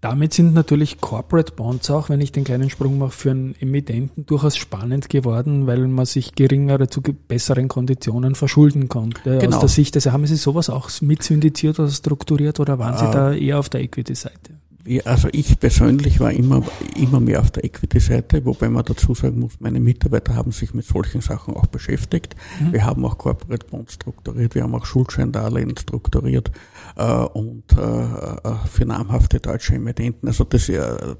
Damit 0.00 0.32
sind 0.32 0.54
natürlich 0.54 1.00
Corporate 1.00 1.54
Bonds 1.54 1.90
auch, 1.90 2.08
wenn 2.08 2.20
ich 2.20 2.30
den 2.30 2.44
kleinen 2.44 2.70
Sprung 2.70 2.98
mache, 2.98 3.10
für 3.10 3.30
einen 3.32 3.56
Emittenten 3.58 4.26
durchaus 4.26 4.56
spannend 4.56 5.08
geworden, 5.08 5.66
weil 5.66 5.88
man 5.88 6.06
sich 6.06 6.36
geringere 6.36 6.88
zu 6.88 7.02
besseren 7.02 7.66
Konditionen 7.66 8.36
verschulden 8.36 8.88
konnte. 8.88 9.38
Genau. 9.38 9.56
Aus 9.56 9.60
der 9.60 9.68
Sicht, 9.68 9.96
also 9.96 10.12
haben 10.12 10.24
Sie 10.24 10.36
sowas 10.36 10.70
auch 10.70 10.88
mit 11.00 11.24
syndiziert 11.24 11.80
oder 11.80 11.90
strukturiert 11.90 12.60
oder 12.60 12.78
waren 12.78 12.96
Sie 12.96 13.06
äh, 13.06 13.10
da 13.10 13.32
eher 13.32 13.58
auf 13.58 13.70
der 13.70 13.80
Equity-Seite? 13.80 14.57
Also 15.04 15.28
ich 15.32 15.58
persönlich 15.58 16.20
war 16.20 16.32
immer, 16.32 16.62
immer 16.96 17.20
mehr 17.20 17.40
auf 17.40 17.50
der 17.50 17.64
Equity-Seite, 17.64 18.44
wobei 18.44 18.68
man 18.68 18.84
dazu 18.84 19.14
sagen 19.14 19.40
muss, 19.40 19.60
meine 19.60 19.80
Mitarbeiter 19.80 20.34
haben 20.34 20.52
sich 20.52 20.74
mit 20.74 20.86
solchen 20.86 21.20
Sachen 21.20 21.54
auch 21.54 21.66
beschäftigt. 21.66 22.34
Mhm. 22.60 22.72
Wir 22.72 22.84
haben 22.84 23.04
auch 23.04 23.18
Corporate 23.18 23.66
Bonds 23.66 23.94
strukturiert, 23.94 24.54
wir 24.54 24.62
haben 24.62 24.74
auch 24.74 24.86
Schuldscheindarlehen 24.86 25.76
strukturiert 25.76 26.50
äh, 26.96 27.04
und 27.04 27.64
äh, 27.72 27.80
äh 27.80 28.54
für 28.70 28.86
namhafte 28.86 29.40
deutsche 29.40 29.74
Emittenten. 29.74 30.28
Also 30.28 30.44
das, 30.44 30.70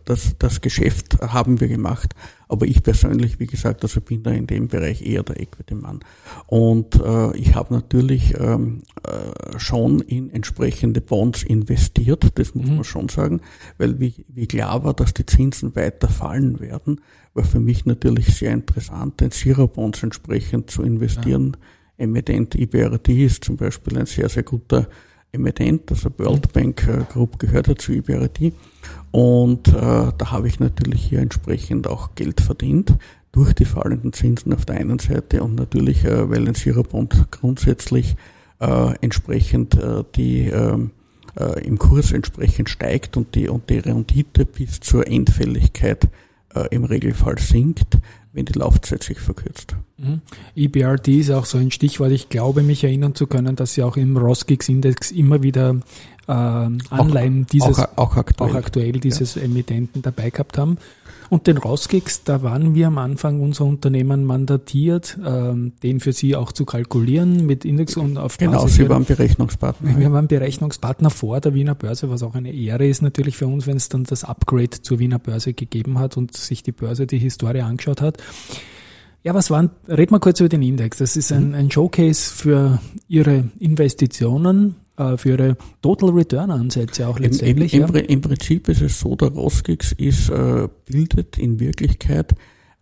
das, 0.04 0.36
das 0.38 0.60
Geschäft 0.60 1.18
haben 1.20 1.60
wir 1.60 1.68
gemacht. 1.68 2.14
Aber 2.48 2.66
ich 2.66 2.82
persönlich, 2.82 3.38
wie 3.38 3.46
gesagt, 3.46 3.82
also 3.82 4.00
bin 4.00 4.22
da 4.22 4.30
in 4.30 4.46
dem 4.46 4.68
Bereich 4.68 5.02
eher 5.02 5.22
der 5.22 5.38
Equity-Mann. 5.40 6.00
Und 6.46 6.96
äh, 6.96 7.36
ich 7.36 7.54
habe 7.54 7.74
natürlich 7.74 8.34
ähm, 8.38 8.82
äh, 9.02 9.58
schon 9.58 10.00
in 10.00 10.30
entsprechende 10.30 11.00
Bonds 11.02 11.42
investiert, 11.42 12.26
das 12.34 12.54
muss 12.54 12.66
mhm. 12.66 12.76
man 12.76 12.84
schon 12.84 13.08
sagen, 13.08 13.40
weil 13.76 14.00
wie, 14.00 14.24
wie 14.28 14.46
klar 14.46 14.82
war, 14.82 14.94
dass 14.94 15.12
die 15.12 15.26
Zinsen 15.26 15.76
weiter 15.76 16.08
fallen 16.08 16.58
werden, 16.60 17.02
war 17.34 17.44
für 17.44 17.60
mich 17.60 17.84
natürlich 17.84 18.34
sehr 18.34 18.52
interessant, 18.52 19.20
in 19.20 19.30
Zero-Bonds 19.30 20.02
entsprechend 20.02 20.70
zu 20.70 20.82
investieren. 20.82 21.56
Ja. 21.98 22.04
Emittent 22.04 22.54
IBRD 22.54 23.08
ist 23.08 23.44
zum 23.44 23.56
Beispiel 23.56 23.98
ein 23.98 24.06
sehr, 24.06 24.28
sehr 24.28 24.44
guter 24.44 24.88
Emittent, 25.32 25.90
also 25.90 26.10
World 26.18 26.52
Bank 26.52 26.86
äh, 26.88 27.04
Group 27.12 27.38
gehört 27.38 27.68
dazu 27.68 27.92
IBRD. 27.92 28.52
Und 29.10 29.68
äh, 29.68 29.72
da 29.72 30.30
habe 30.30 30.48
ich 30.48 30.60
natürlich 30.60 31.04
hier 31.04 31.20
entsprechend 31.20 31.86
auch 31.86 32.14
Geld 32.14 32.40
verdient 32.40 32.96
durch 33.32 33.52
die 33.52 33.64
fallenden 33.64 34.12
Zinsen 34.12 34.52
auf 34.54 34.64
der 34.64 34.76
einen 34.76 34.98
Seite 34.98 35.42
und 35.42 35.54
natürlich, 35.54 36.04
äh, 36.04 36.30
weil 36.30 36.48
ein 36.48 36.54
Zero-Bond 36.54 37.30
grundsätzlich 37.30 38.16
äh, 38.60 38.94
entsprechend 39.00 39.74
äh, 39.74 40.04
die 40.16 40.46
ähm, 40.48 40.90
äh, 41.38 41.64
im 41.64 41.78
Kurs 41.78 42.12
entsprechend 42.12 42.68
steigt 42.68 43.16
und 43.16 43.34
die, 43.34 43.48
und 43.48 43.68
die 43.70 43.78
Rendite 43.78 44.44
bis 44.44 44.80
zur 44.80 45.06
Endfälligkeit 45.06 46.08
äh, 46.54 46.66
im 46.70 46.84
Regelfall 46.84 47.38
sinkt, 47.38 47.98
wenn 48.32 48.46
die 48.46 48.58
Laufzeit 48.58 49.02
sich 49.02 49.18
verkürzt. 49.18 49.76
Mhm. 49.98 50.20
EBRD 50.54 51.08
ist 51.08 51.30
auch 51.30 51.44
so 51.44 51.58
ein 51.58 51.70
Stichwort. 51.70 52.12
Ich 52.12 52.28
glaube, 52.28 52.62
mich 52.62 52.84
erinnern 52.84 53.14
zu 53.14 53.26
können, 53.26 53.56
dass 53.56 53.74
Sie 53.74 53.82
auch 53.82 53.96
im 53.96 54.16
Rosgix-Index 54.16 55.10
immer 55.10 55.42
wieder 55.42 55.76
äh, 56.28 56.32
Anleihen 56.32 57.44
auch, 57.44 57.50
dieses, 57.50 57.78
auch, 57.78 57.96
auch, 57.96 58.16
aktuell, 58.16 58.50
auch 58.50 58.54
aktuell 58.54 58.92
dieses 58.92 59.34
ja. 59.34 59.42
Emittenten 59.42 60.02
dabei 60.02 60.30
gehabt 60.30 60.58
haben. 60.58 60.78
Und 61.30 61.46
den 61.46 61.58
Rosgix, 61.58 62.24
da 62.24 62.42
waren 62.42 62.74
wir 62.74 62.86
am 62.86 62.96
Anfang 62.96 63.40
unser 63.40 63.66
Unternehmen 63.66 64.24
mandatiert, 64.24 65.18
ähm, 65.26 65.72
den 65.82 66.00
für 66.00 66.12
Sie 66.12 66.34
auch 66.34 66.52
zu 66.52 66.64
kalkulieren 66.64 67.44
mit 67.44 67.66
Index 67.66 67.98
und 67.98 68.16
auf 68.16 68.38
Genau, 68.38 68.62
Basis 68.62 68.76
Sie 68.76 68.88
waren 68.88 69.04
Berechnungspartner. 69.04 69.98
Wir 69.98 70.10
waren 70.10 70.26
Berechnungspartner 70.26 71.10
vor 71.10 71.40
der 71.40 71.52
Wiener 71.52 71.74
Börse, 71.74 72.08
was 72.08 72.22
auch 72.22 72.34
eine 72.34 72.52
Ehre 72.52 72.86
ist 72.86 73.02
natürlich 73.02 73.36
für 73.36 73.46
uns, 73.46 73.66
wenn 73.66 73.76
es 73.76 73.90
dann 73.90 74.04
das 74.04 74.24
Upgrade 74.24 74.80
zur 74.80 75.00
Wiener 75.00 75.18
Börse 75.18 75.52
gegeben 75.52 75.98
hat 75.98 76.16
und 76.16 76.34
sich 76.34 76.62
die 76.62 76.72
Börse 76.72 77.06
die 77.06 77.18
Historie 77.18 77.60
angeschaut 77.60 78.00
hat. 78.00 78.16
Ja, 79.24 79.34
was 79.34 79.50
waren, 79.50 79.70
red 79.88 80.10
mal 80.10 80.20
kurz 80.20 80.40
über 80.40 80.48
den 80.48 80.62
Index. 80.62 80.98
Das 80.98 81.16
ist 81.16 81.32
ein, 81.32 81.54
ein 81.54 81.70
Showcase 81.70 82.32
für 82.32 82.80
Ihre 83.08 83.50
Investitionen, 83.58 84.76
äh, 84.96 85.16
für 85.16 85.30
Ihre 85.30 85.56
Total 85.82 86.10
Return 86.10 86.50
Ansätze 86.50 87.08
auch 87.08 87.18
letztendlich. 87.18 87.74
Im, 87.74 87.86
im, 87.86 87.94
ja. 87.94 88.00
im 88.02 88.20
Prinzip 88.20 88.68
ist 88.68 88.80
es 88.80 89.00
so, 89.00 89.16
der 89.16 89.28
Rosgix 89.28 89.92
ist, 89.92 90.30
äh, 90.30 90.68
bildet 90.86 91.36
in 91.36 91.58
Wirklichkeit 91.58 92.34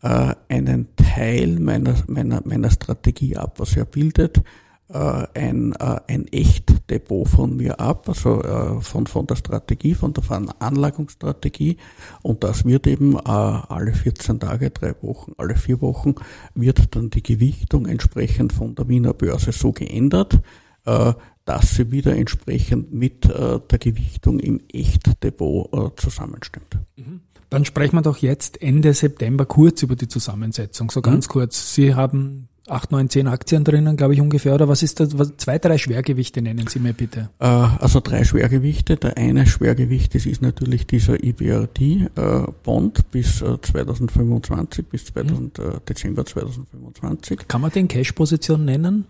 äh, 0.03 0.35
einen 0.49 0.89
Teil 0.97 1.59
meiner, 1.59 1.95
meiner, 2.07 2.43
meiner 2.45 2.71
Strategie 2.71 3.37
ab. 3.37 3.59
Was 3.59 3.77
er 3.77 3.87
bildet, 3.87 4.43
ein, 4.89 5.73
äh, 5.73 6.01
ein 6.07 6.29
Echtdepot 6.29 7.29
von 7.29 7.57
mir 7.57 7.81
ab, 7.81 8.09
also 8.09 8.43
äh, 8.43 8.81
von, 8.81 9.07
von 9.07 9.27
der 9.27 9.37
Strategie, 9.37 9.95
von 9.95 10.13
der 10.13 10.23
Veranlagungsstrategie. 10.23 11.77
Und 12.23 12.45
das 12.45 12.65
wird 12.65 12.87
eben 12.87 13.19
alle 13.19 13.93
14 13.93 14.39
Tage, 14.39 14.71
drei 14.71 14.95
Wochen, 15.03 15.33
alle 15.39 15.57
vier 15.57 15.81
Wochen 15.81 16.15
wird 16.55 16.95
dann 16.95 17.11
die 17.11 17.23
Gewichtung 17.23 17.87
entsprechend 17.87 18.53
von 18.53 18.75
der 18.75 18.89
Wiener 18.89 19.13
Börse 19.13 19.53
so 19.53 19.73
geändert, 19.73 20.41
dass 20.85 21.75
sie 21.75 21.91
wieder 21.91 22.17
entsprechend 22.17 22.93
mit 22.93 23.25
der 23.25 23.79
Gewichtung 23.79 24.39
im 24.39 24.61
Echtdepot 24.73 26.01
zusammenstimmt. 26.01 26.79
Mhm. 26.97 27.21
Dann 27.51 27.65
sprechen 27.65 27.97
wir 27.97 28.03
doch 28.03 28.19
jetzt 28.19 28.61
Ende 28.63 28.93
September 28.95 29.47
kurz 29.47 29.83
über 29.83 29.97
die 29.97 30.09
Zusammensetzung, 30.09 30.91
so 30.91 31.01
ganz 31.01 31.29
mhm. 31.29 31.33
kurz. 31.33 31.75
Sie 31.75 31.95
haben 31.95 32.49
acht, 32.69 32.93
neun, 32.93 33.09
zehn 33.09 33.29
Aktien 33.29 33.65
drinnen, 33.65 33.97
glaube 33.97 34.15
ich 34.15 34.21
ungefähr. 34.21 34.55
Oder 34.55 34.69
was 34.69 34.83
ist 34.83 35.01
das? 35.01 35.19
Was, 35.19 35.37
zwei, 35.37 35.59
drei 35.59 35.79
Schwergewichte 35.79 36.43
nennen 36.43 36.67
Sie 36.67 36.79
mir 36.79 36.93
bitte. 36.93 37.31
Äh, 37.39 37.47
also 37.47 38.01
drei 38.01 38.25
Schwergewichte. 38.25 38.97
Der 38.97 39.17
eine 39.17 39.47
Schwergewicht 39.47 40.15
das 40.15 40.27
ist 40.27 40.43
natürlich 40.43 40.87
dieser 40.87 41.23
EBRD-Bond 41.23 42.99
äh, 42.99 43.03
bis 43.11 43.39
2025, 43.39 44.79
äh, 44.79 44.89
bis 44.91 45.07
2000, 45.07 45.59
mhm. 45.59 45.65
Dezember 45.89 46.25
2025. 46.25 47.49
Kann 47.49 47.61
man 47.61 47.71
den 47.71 47.89
Cash-Position 47.89 48.65
nennen? 48.65 49.07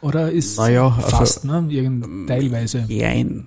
Oder 0.00 0.30
ist 0.30 0.58
naja, 0.58 0.88
also, 0.88 1.08
fast, 1.08 1.44
ne? 1.44 1.66
Irgend, 1.70 2.28
teilweise? 2.28 2.84
Jein. 2.88 3.46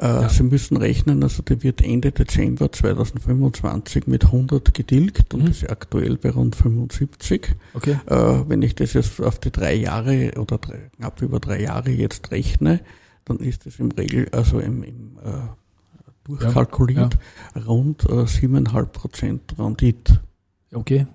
Äh, 0.00 0.06
ja. 0.06 0.28
Sie 0.30 0.44
müssen 0.44 0.78
rechnen, 0.78 1.22
also 1.22 1.42
der 1.42 1.62
wird 1.62 1.82
Ende 1.82 2.10
Dezember 2.10 2.72
2025 2.72 4.06
mit 4.06 4.24
100 4.24 4.72
getilgt 4.72 5.34
und 5.34 5.44
mhm. 5.44 5.50
ist 5.50 5.68
aktuell 5.68 6.16
bei 6.16 6.30
rund 6.30 6.56
75. 6.56 7.54
Okay. 7.74 7.98
Äh, 8.06 8.14
wenn 8.48 8.62
ich 8.62 8.74
das 8.74 8.94
jetzt 8.94 9.20
auf 9.20 9.38
die 9.38 9.50
drei 9.50 9.74
Jahre 9.74 10.32
oder 10.38 10.56
drei, 10.56 10.90
knapp 10.96 11.20
über 11.20 11.38
drei 11.38 11.60
Jahre 11.60 11.90
jetzt 11.90 12.30
rechne, 12.30 12.80
dann 13.26 13.38
ist 13.40 13.66
es 13.66 13.78
im 13.78 13.90
Regel, 13.90 14.28
also 14.32 14.58
im, 14.58 14.82
im 14.82 15.18
äh, 15.22 15.32
durchkalkuliert, 16.24 17.18
ja. 17.54 17.60
Ja. 17.60 17.66
rund 17.66 18.04
äh, 18.04 18.24
7,5 18.24 18.86
Prozent 18.86 19.54
Rendite. 19.58 20.20
Okay. 20.72 21.06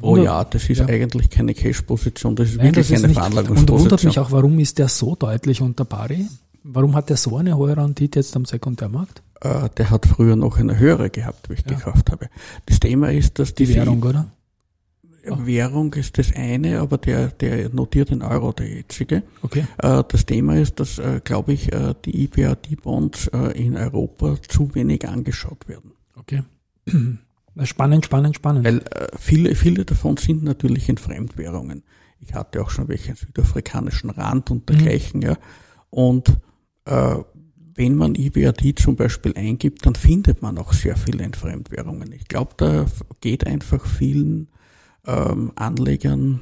Oh 0.00 0.16
ja, 0.18 0.44
das 0.44 0.68
ist 0.68 0.78
ja. 0.78 0.86
eigentlich 0.86 1.30
keine 1.30 1.54
Cash-Position, 1.54 2.36
das 2.36 2.50
ist 2.50 2.56
Nein, 2.56 2.68
wirklich 2.68 2.88
das 2.88 2.98
ist 2.98 3.04
eine 3.04 3.14
Veranlagungsposition. 3.14 3.76
Und 3.76 3.84
wundert 3.84 4.04
mich 4.04 4.18
auch, 4.18 4.32
warum 4.32 4.58
ist 4.58 4.78
der 4.78 4.88
so 4.88 5.14
deutlich 5.14 5.60
unter 5.62 5.84
Pari? 5.84 6.26
Warum 6.64 6.94
hat 6.96 7.10
der 7.10 7.18
so 7.18 7.36
eine 7.36 7.56
hohe 7.56 7.76
Rendite 7.76 8.18
jetzt 8.18 8.34
am 8.36 8.46
Sekundärmarkt? 8.46 9.22
Äh, 9.42 9.68
der 9.76 9.90
hat 9.90 10.06
früher 10.06 10.34
noch 10.34 10.56
eine 10.58 10.78
höhere 10.78 11.10
gehabt, 11.10 11.50
wie 11.50 11.54
ich 11.54 11.64
ja. 11.66 11.76
gekauft 11.76 12.10
habe. 12.10 12.28
Das 12.64 12.80
Thema 12.80 13.12
ist, 13.12 13.38
dass 13.38 13.54
die 13.54 13.68
Währung, 13.68 14.02
oder? 14.02 14.30
Währung 15.26 15.92
ist 15.94 16.18
das 16.18 16.34
eine, 16.34 16.80
aber 16.80 16.98
der, 16.98 17.28
der 17.28 17.68
notiert 17.70 18.10
in 18.10 18.22
Euro, 18.22 18.52
der 18.52 18.68
jetzige. 18.68 19.22
Okay. 19.42 19.66
Äh, 19.78 20.04
das 20.08 20.26
Thema 20.26 20.56
ist, 20.56 20.80
dass, 20.80 20.98
äh, 20.98 21.20
glaube 21.22 21.52
ich, 21.52 21.70
die 22.04 22.24
IBRD-Bonds 22.24 23.28
in 23.54 23.76
Europa 23.76 24.36
zu 24.48 24.74
wenig 24.74 25.06
angeschaut 25.08 25.68
werden. 25.68 25.92
Okay. 26.16 26.42
Spannend, 27.62 28.04
spannend, 28.04 28.34
spannend. 28.34 28.64
Weil 28.64 28.78
äh, 28.78 29.08
viele, 29.16 29.54
viele 29.54 29.84
davon 29.84 30.16
sind 30.16 30.42
natürlich 30.42 30.88
in 30.88 30.98
Fremdwährungen. 30.98 31.84
Ich 32.18 32.34
hatte 32.34 32.60
auch 32.60 32.70
schon 32.70 32.88
welche 32.88 33.10
in 33.10 33.16
südafrikanischen 33.16 34.10
Rand 34.10 34.50
und 34.50 34.68
dergleichen, 34.68 35.20
mhm. 35.20 35.26
ja. 35.26 35.36
Und 35.90 36.36
äh, 36.84 37.16
wenn 37.76 37.96
man 37.96 38.14
IBRD 38.14 38.78
zum 38.78 38.96
Beispiel 38.96 39.34
eingibt, 39.36 39.84
dann 39.84 39.94
findet 39.94 40.42
man 40.42 40.58
auch 40.58 40.72
sehr 40.72 40.96
viele 40.96 41.24
in 41.24 41.34
Fremdwährungen. 41.34 42.12
Ich 42.12 42.28
glaube, 42.28 42.52
da 42.56 42.86
geht 43.20 43.46
einfach 43.46 43.84
vielen 43.84 44.48
ähm, 45.06 45.52
Anlegern 45.56 46.40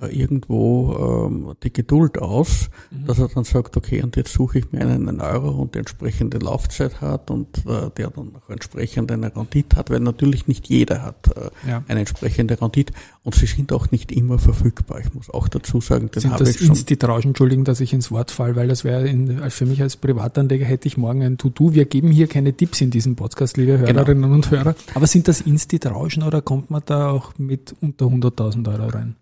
irgendwo 0.00 1.28
ähm, 1.28 1.54
die 1.62 1.72
Geduld 1.72 2.18
aus, 2.18 2.68
mhm. 2.90 3.06
dass 3.06 3.18
er 3.18 3.28
dann 3.28 3.44
sagt, 3.44 3.76
okay, 3.76 4.02
und 4.02 4.16
jetzt 4.16 4.32
suche 4.32 4.58
ich 4.58 4.72
mir 4.72 4.80
einen 4.80 5.20
Euro 5.20 5.50
und 5.50 5.74
die 5.74 5.78
entsprechende 5.78 6.38
Laufzeit 6.38 7.00
hat 7.00 7.30
und 7.30 7.58
äh, 7.58 7.90
der 7.96 8.10
dann 8.10 8.32
auch 8.34 8.50
entsprechend 8.50 9.12
eine 9.12 9.34
Rendite 9.34 9.76
hat, 9.76 9.90
weil 9.90 10.00
natürlich 10.00 10.48
nicht 10.48 10.68
jeder 10.68 11.02
hat 11.02 11.28
äh, 11.36 11.50
ja. 11.68 11.84
eine 11.86 12.00
entsprechende 12.00 12.60
Rendite 12.60 12.92
und 13.22 13.36
sie 13.36 13.46
sind 13.46 13.72
auch 13.72 13.92
nicht 13.92 14.10
immer 14.10 14.38
verfügbar. 14.40 15.00
Ich 15.00 15.14
muss 15.14 15.30
auch 15.30 15.46
dazu 15.48 15.80
sagen, 15.80 16.10
den 16.10 16.30
habe 16.30 16.48
ich 16.48 16.58
schon. 16.58 16.68
Insti-Rausch, 16.68 17.24
entschuldigen, 17.24 17.64
dass 17.64 17.80
ich 17.80 17.92
ins 17.92 18.10
Wort 18.10 18.32
falle, 18.32 18.56
weil 18.56 18.66
das 18.66 18.82
wäre 18.82 19.06
für 19.50 19.66
mich 19.66 19.80
als 19.80 19.96
Privatanleger 19.96 20.64
hätte 20.64 20.88
ich 20.88 20.96
morgen 20.96 21.22
ein 21.22 21.38
To-Do. 21.38 21.72
Wir 21.72 21.84
geben 21.84 22.10
hier 22.10 22.26
keine 22.26 22.52
Tipps 22.52 22.80
in 22.80 22.90
diesem 22.90 23.14
Podcast, 23.14 23.56
liebe 23.56 23.78
genau. 23.78 23.86
Hörerinnen 23.86 24.22
genau. 24.22 24.34
und 24.34 24.50
Hörer. 24.50 24.74
Aber 24.94 25.06
sind 25.06 25.28
das 25.28 25.40
Insti-Rauschen 25.40 26.24
oder 26.24 26.42
kommt 26.42 26.70
man 26.70 26.82
da 26.84 27.10
auch 27.10 27.38
mit 27.38 27.74
unter 27.80 28.06
100.000 28.06 28.68
Euro 28.72 28.88
rein? 28.88 29.16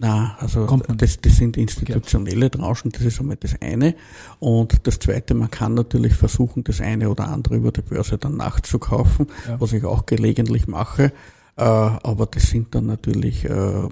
Na, 0.00 0.36
also 0.38 0.66
das, 0.96 1.20
das 1.20 1.36
sind 1.36 1.56
institutionelle 1.56 2.50
Tranchen, 2.50 2.92
das 2.92 3.02
ist 3.02 3.20
einmal 3.20 3.36
das 3.36 3.60
eine. 3.60 3.94
Und 4.38 4.86
das 4.86 4.98
zweite, 5.00 5.34
man 5.34 5.50
kann 5.50 5.74
natürlich 5.74 6.14
versuchen, 6.14 6.62
das 6.62 6.80
eine 6.80 7.10
oder 7.10 7.28
andere 7.28 7.56
über 7.56 7.72
die 7.72 7.82
Börse 7.82 8.16
dann 8.16 8.36
nachzukaufen, 8.36 9.26
ja. 9.48 9.60
was 9.60 9.72
ich 9.72 9.84
auch 9.84 10.06
gelegentlich 10.06 10.68
mache. 10.68 11.12
Äh, 11.56 11.62
aber 11.62 12.26
das 12.26 12.44
sind 12.44 12.74
dann 12.74 12.86
natürlich 12.86 13.44
äh, 13.44 13.88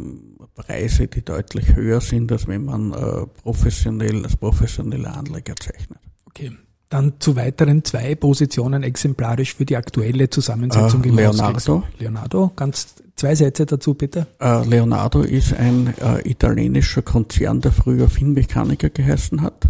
Preise, 0.55 1.09
die 1.09 1.25
deutlich 1.25 1.75
höher 1.75 2.01
sind, 2.01 2.31
als 2.31 2.47
wenn 2.47 2.65
man 2.65 2.93
äh, 2.93 3.27
professionell 3.43 4.25
als 4.25 4.37
professioneller 4.37 5.17
Anleger 5.17 5.55
zeichnet. 5.57 5.99
Okay. 6.27 6.53
Dann 6.89 7.15
zu 7.19 7.35
weiteren 7.35 7.85
zwei 7.85 8.15
Positionen 8.15 8.85
exemplarisch 8.85 9.55
für 9.57 9.65
die 9.65 9.77
aktuelle 9.77 10.31
Zusammensetzung 10.31 11.03
äh, 11.03 11.09
Leonardo. 11.09 11.83
Leonardo, 11.99 12.53
ganz 12.55 12.95
zwei 13.17 13.35
Sätze 13.35 13.67
dazu 13.67 13.95
bitte. 13.95 14.27
Äh, 14.41 14.65
Leonardo 14.67 15.23
ist 15.23 15.55
ein 15.55 15.95
äh, 15.99 16.29
italienischer 16.29 17.03
Konzern, 17.03 17.61
der 17.61 17.73
früher 17.73 18.09
Finnmechaniker 18.09 18.91
geheißen 18.91 19.43
hat. 19.43 19.69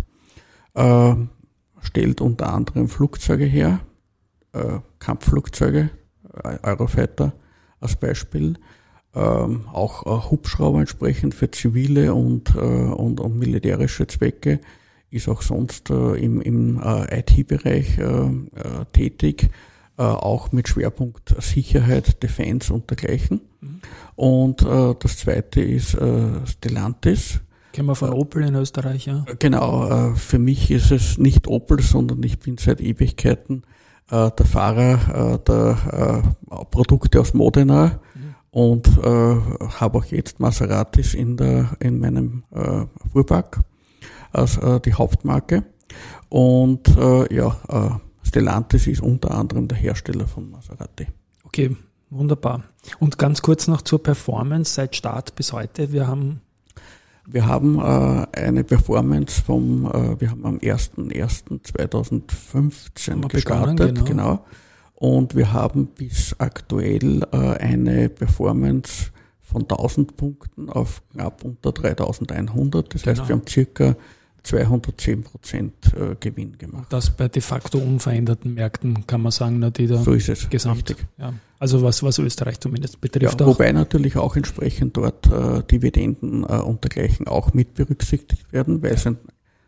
Äh, 0.74 1.14
stellt 1.80 2.20
unter 2.20 2.52
anderem 2.52 2.88
Flugzeuge 2.88 3.44
her, 3.44 3.80
äh, 4.52 4.80
Kampfflugzeuge, 4.98 5.90
äh, 6.42 6.58
Eurofighter 6.62 7.32
als 7.80 7.96
Beispiel. 7.96 8.58
Ähm, 9.14 9.66
auch 9.72 10.30
Hubschrauber 10.30 10.80
entsprechend 10.80 11.34
für 11.34 11.50
zivile 11.50 12.12
und, 12.12 12.54
und, 12.54 13.18
und 13.18 13.38
militärische 13.38 14.06
Zwecke 14.06 14.60
ist 15.10 15.28
auch 15.28 15.42
sonst 15.42 15.90
äh, 15.90 16.14
im, 16.16 16.40
im 16.40 16.80
äh, 16.82 17.20
IT-Bereich 17.20 17.98
äh, 17.98 18.30
tätig, 18.92 19.50
auch 19.96 20.52
mit 20.52 20.68
Schwerpunkt 20.68 21.34
Sicherheit, 21.42 22.22
Defense 22.22 22.72
und 22.72 22.90
dergleichen. 22.90 23.40
Mhm. 23.60 23.80
Und 24.16 24.62
das 24.62 25.18
zweite 25.18 25.60
ist 25.60 25.96
Stellantis. 26.46 27.40
Kennen 27.72 27.88
wir 27.88 27.94
von 27.94 28.12
Opel 28.12 28.44
in 28.44 28.54
Österreich, 28.54 29.06
ja? 29.06 29.24
Genau, 29.38 30.14
für 30.14 30.38
mich 30.38 30.70
ist 30.70 30.90
es 30.90 31.18
nicht 31.18 31.46
Opel, 31.46 31.80
sondern 31.80 32.22
ich 32.22 32.38
bin 32.38 32.56
seit 32.58 32.80
Ewigkeiten 32.80 33.62
der 34.10 34.46
Fahrer 34.46 35.38
der 35.46 36.22
Produkte 36.70 37.20
aus 37.20 37.34
Modena 37.34 38.00
mhm. 38.14 38.34
und 38.50 38.88
habe 38.96 39.98
auch 39.98 40.04
jetzt 40.06 40.40
Maseratis 40.40 41.14
in, 41.14 41.36
der, 41.36 41.76
in 41.80 42.00
meinem 42.00 42.44
Fuhrpark 43.12 43.60
als 44.36 44.58
äh, 44.58 44.80
die 44.80 44.94
Hauptmarke. 44.94 45.64
Und 46.28 46.88
äh, 46.96 47.34
ja, 47.34 47.56
äh, 47.68 47.90
Stellantis 48.26 48.86
ist 48.86 49.00
unter 49.00 49.32
anderem 49.32 49.68
der 49.68 49.78
Hersteller 49.78 50.26
von 50.26 50.50
Maserati. 50.50 51.06
Okay, 51.44 51.76
wunderbar. 52.10 52.64
Und 52.98 53.18
ganz 53.18 53.42
kurz 53.42 53.68
noch 53.68 53.82
zur 53.82 54.02
Performance 54.02 54.74
seit 54.74 54.96
Start 54.96 55.36
bis 55.36 55.52
heute. 55.52 55.92
Wir 55.92 56.06
haben 56.06 56.40
wir 57.28 57.46
haben 57.46 57.78
äh, 57.78 58.26
eine 58.38 58.62
Performance 58.62 59.42
vom, 59.42 59.86
äh, 59.86 60.20
wir 60.20 60.30
haben 60.30 60.46
am 60.46 60.58
01.01.2015 60.58 63.28
gestartet, 63.28 63.76
begonnen, 63.76 64.04
genau. 64.04 64.04
genau. 64.04 64.44
Und 64.94 65.34
wir 65.34 65.52
haben 65.52 65.88
bis 65.88 66.36
aktuell 66.38 67.24
äh, 67.32 67.36
eine 67.36 68.08
Performance 68.08 69.10
von 69.42 69.62
1000 69.62 70.16
Punkten 70.16 70.70
auf 70.70 71.02
knapp 71.12 71.42
unter 71.44 71.72
3100. 71.72 72.94
Das 72.94 73.02
genau. 73.02 73.18
heißt, 73.18 73.28
wir 73.28 73.34
haben 73.34 73.48
circa 73.48 73.96
210 74.42 75.22
Prozent 75.24 75.74
äh, 75.94 76.14
Gewinn 76.20 76.56
gemacht. 76.58 76.86
Das 76.90 77.10
bei 77.10 77.28
de 77.28 77.42
facto 77.42 77.78
unveränderten 77.78 78.54
Märkten 78.54 79.06
kann 79.06 79.22
man 79.22 79.32
sagen, 79.32 79.58
na, 79.58 79.70
die 79.70 79.86
da 79.86 79.98
so 79.98 80.12
ist 80.12 80.28
es, 80.28 80.48
gesamt. 80.48 80.88
Richtig. 80.88 81.06
Ja. 81.18 81.32
Also 81.58 81.82
was, 81.82 82.02
was 82.02 82.18
Österreich 82.18 82.60
zumindest 82.60 83.00
betrifft. 83.00 83.40
Ja, 83.40 83.46
wobei 83.46 83.72
natürlich 83.72 84.16
auch 84.16 84.36
entsprechend 84.36 84.96
dort 84.96 85.26
äh, 85.26 85.62
Dividenden 85.62 86.44
äh, 86.44 86.58
und 86.58 86.84
dergleichen 86.84 87.26
auch 87.26 87.54
mit 87.54 87.74
berücksichtigt 87.74 88.52
werden, 88.52 88.82
weil 88.82 88.90
ja. 88.90 88.96
es 88.96 89.06
ein 89.06 89.16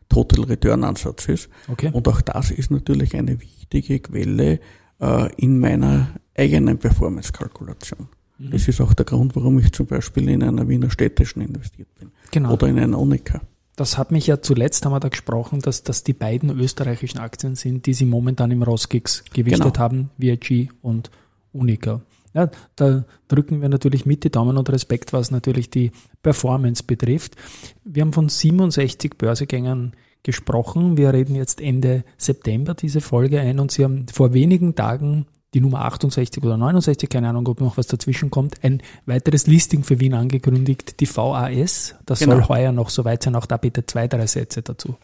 Total 0.09 0.45
Return 0.45 0.85
Ansatz 0.85 1.27
ist. 1.29 1.49
Okay. 1.69 1.91
Und 1.93 2.09
auch 2.09 2.21
das 2.21 2.51
ist 2.51 2.71
natürlich 2.71 3.15
eine 3.15 3.41
wichtige 3.41 4.01
Quelle 4.01 4.61
äh, 5.01 5.35
in 5.37 5.59
meiner 5.59 6.09
eigenen 6.37 6.79
Performance-Kalkulation. 6.79 8.09
Mhm. 8.39 8.51
Das 8.51 8.69
ist 8.69 8.81
auch 8.81 8.95
der 8.95 9.05
Grund, 9.05 9.35
warum 9.37 9.59
ich 9.59 9.73
zum 9.73 9.87
Beispiel 9.87 10.29
in 10.29 10.43
einer 10.43 10.69
Wiener 10.69 10.91
Städtischen 10.91 11.43
investiert 11.43 11.89
bin. 11.99 12.11
Genau. 12.31 12.53
Oder 12.53 12.69
in 12.69 12.79
einer 12.79 12.99
Unica. 12.99 13.41
Das 13.79 13.97
hat 13.97 14.11
mich 14.11 14.27
ja 14.27 14.43
zuletzt, 14.43 14.85
haben 14.85 14.93
wir 14.93 14.99
da 14.99 15.09
gesprochen, 15.09 15.61
dass 15.61 15.85
das 15.85 16.03
die 16.03 16.13
beiden 16.13 16.51
österreichischen 16.51 17.19
Aktien 17.19 17.55
sind, 17.55 17.87
die 17.87 17.95
sie 17.95 18.07
momentan 18.07 18.51
im 18.51 18.65
Roskix 18.65 19.23
gewichtet 19.33 19.75
genau. 19.75 19.79
haben, 19.79 20.11
VIG 20.19 20.71
und 20.83 21.13
Unica. 21.53 22.01
Ja, 22.35 22.51
da 22.75 23.05
drücken 23.29 23.63
wir 23.63 23.69
natürlich 23.69 24.05
mit 24.05 24.25
die 24.25 24.33
Daumen 24.33 24.59
und 24.59 24.69
Respekt, 24.71 25.13
was 25.13 25.31
natürlich 25.31 25.71
die 25.71 25.93
Performance 26.25 26.83
betrifft. 26.83 27.37
Wir 27.85 28.03
haben 28.03 28.13
von 28.13 28.29
67 28.29 29.17
Börsegängern 29.17 29.93
gesprochen. 30.25 30.97
Wir 30.97 31.13
reden 31.13 31.37
jetzt 31.37 31.61
Ende 31.61 32.03
September 32.17 32.75
diese 32.75 33.01
Folge 33.01 33.39
ein 33.39 33.61
und 33.61 33.71
Sie 33.71 33.85
haben 33.85 34.07
vor 34.13 34.35
wenigen 34.35 34.75
Tagen 34.75 35.27
die 35.55 35.61
Nummer 35.61 35.85
68 35.85 36.43
oder 36.43 36.57
69, 36.57 37.09
keine 37.09 37.29
Ahnung, 37.29 37.47
ob 37.49 37.61
noch 37.61 37.77
was 37.77 37.87
dazwischen 37.87 38.31
kommt, 38.31 38.63
ein 38.63 38.83
weiteres 39.07 39.47
Listing 39.47 39.83
für 39.83 39.99
Wien 39.99 40.15
angekündigt, 40.15 41.01
die 41.01 41.07
VAS. 41.07 41.95
Das 42.05 42.19
genau. 42.19 42.37
soll 42.37 42.49
heuer 42.49 42.73
noch 42.73 42.91
soweit 42.91 43.23
sein. 43.23 43.35
Auch 43.35 43.47
da 43.47 43.57
bitte 43.57 43.87
zwei, 43.87 44.09
drei 44.09 44.27
Sätze 44.27 44.63
dazu. 44.63 44.97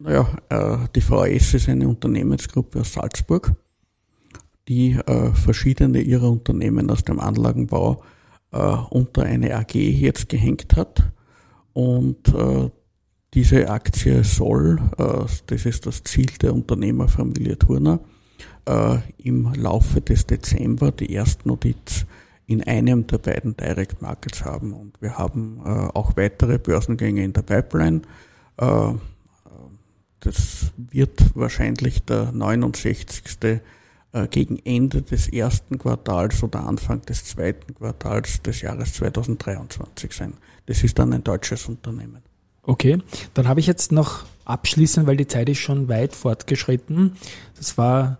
Naja, 0.00 0.28
äh, 0.48 0.78
die 0.96 1.08
VAS 1.08 1.54
ist 1.54 1.68
eine 1.68 1.86
Unternehmensgruppe 1.86 2.80
aus 2.80 2.94
Salzburg, 2.94 3.52
die 4.66 4.92
äh, 4.92 5.32
verschiedene 5.34 6.00
ihrer 6.00 6.30
Unternehmen 6.30 6.90
aus 6.90 7.04
dem 7.04 7.20
Anlagenbau 7.20 8.02
äh, 8.50 8.58
unter 8.58 9.22
eine 9.22 9.54
AG 9.54 9.74
jetzt 9.74 10.28
gehängt 10.28 10.76
hat. 10.76 11.02
Und 11.72 12.34
diese 13.32 13.70
Aktie 13.70 14.24
soll, 14.24 14.80
das 15.46 15.64
ist 15.64 15.86
das 15.86 16.02
Ziel 16.02 16.26
der 16.42 16.52
Unternehmerfamilie 16.52 17.56
Turner, 17.56 18.00
äh, 18.66 18.98
im 19.18 19.52
Laufe 19.54 20.00
des 20.00 20.26
Dezember 20.26 20.92
die 20.92 21.12
Erstnotiz 21.12 22.06
in 22.46 22.64
einem 22.64 23.06
der 23.06 23.18
beiden 23.18 23.56
Direct 23.56 24.02
Markets 24.02 24.44
haben. 24.44 24.72
Und 24.72 25.00
wir 25.00 25.16
haben 25.18 25.60
äh, 25.64 25.68
auch 25.68 26.16
weitere 26.16 26.58
Börsengänge 26.58 27.22
in 27.22 27.32
der 27.32 27.42
Pipeline. 27.42 28.02
Äh, 28.56 28.94
das 30.20 30.72
wird 30.76 31.34
wahrscheinlich 31.34 32.02
der 32.02 32.32
69. 32.32 33.60
Äh, 34.12 34.26
gegen 34.26 34.58
Ende 34.64 35.02
des 35.02 35.28
ersten 35.28 35.78
Quartals 35.78 36.42
oder 36.42 36.66
Anfang 36.66 37.00
des 37.02 37.24
zweiten 37.26 37.76
Quartals 37.76 38.42
des 38.42 38.60
Jahres 38.60 38.94
2023 38.94 40.12
sein. 40.12 40.32
Das 40.66 40.82
ist 40.82 40.98
dann 40.98 41.12
ein 41.12 41.22
deutsches 41.22 41.66
Unternehmen. 41.66 42.20
Okay, 42.64 42.98
dann 43.34 43.46
habe 43.46 43.60
ich 43.60 43.68
jetzt 43.68 43.92
noch 43.92 44.24
abschließend, 44.44 45.06
weil 45.06 45.16
die 45.16 45.28
Zeit 45.28 45.48
ist 45.48 45.58
schon 45.58 45.88
weit 45.88 46.16
fortgeschritten. 46.16 47.16
Das 47.56 47.78
war 47.78 48.18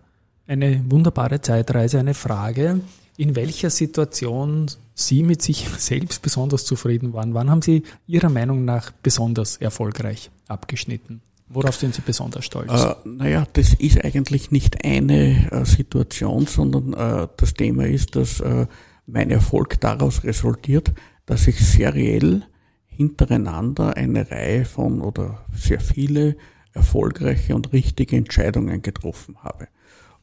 eine 0.51 0.83
wunderbare 0.91 1.41
Zeitreise, 1.41 2.01
eine 2.01 2.15
Frage, 2.15 2.81
in 3.17 3.37
welcher 3.37 3.71
Situation 3.71 4.67
Sie 4.95 5.23
mit 5.23 5.43
sich 5.43 5.69
selbst 5.79 6.23
besonders 6.23 6.65
zufrieden 6.65 7.13
waren. 7.13 7.35
Wann 7.35 7.51
haben 7.51 7.63
Sie 7.63 7.85
Ihrer 8.07 8.29
Meinung 8.29 8.65
nach 8.65 8.91
besonders 8.91 9.57
erfolgreich 9.59 10.31
abgeschnitten? 10.49 11.23
Worauf 11.49 11.77
sind 11.77 11.95
Sie 11.95 12.03
besonders 12.03 12.45
stolz? 12.45 12.71
Äh, 12.73 12.95
naja, 13.05 13.47
das 13.53 13.75
ist 13.75 14.05
eigentlich 14.05 14.51
nicht 14.51 14.85
eine 14.85 15.51
äh, 15.53 15.65
Situation, 15.65 16.47
sondern 16.47 16.95
äh, 16.95 17.29
das 17.37 17.55
Thema 17.55 17.87
ist, 17.87 18.17
dass 18.17 18.41
äh, 18.41 18.67
mein 19.07 19.31
Erfolg 19.31 19.81
daraus 19.81 20.25
resultiert, 20.25 20.93
dass 21.27 21.47
ich 21.47 21.61
seriell 21.61 22.43
hintereinander 22.87 23.97
eine 23.97 24.31
Reihe 24.31 24.65
von 24.65 25.01
oder 25.01 25.45
sehr 25.55 25.81
viele 25.81 26.37
erfolgreiche 26.73 27.55
und 27.55 27.73
richtige 27.73 28.17
Entscheidungen 28.17 28.83
getroffen 28.83 29.37
habe. 29.43 29.69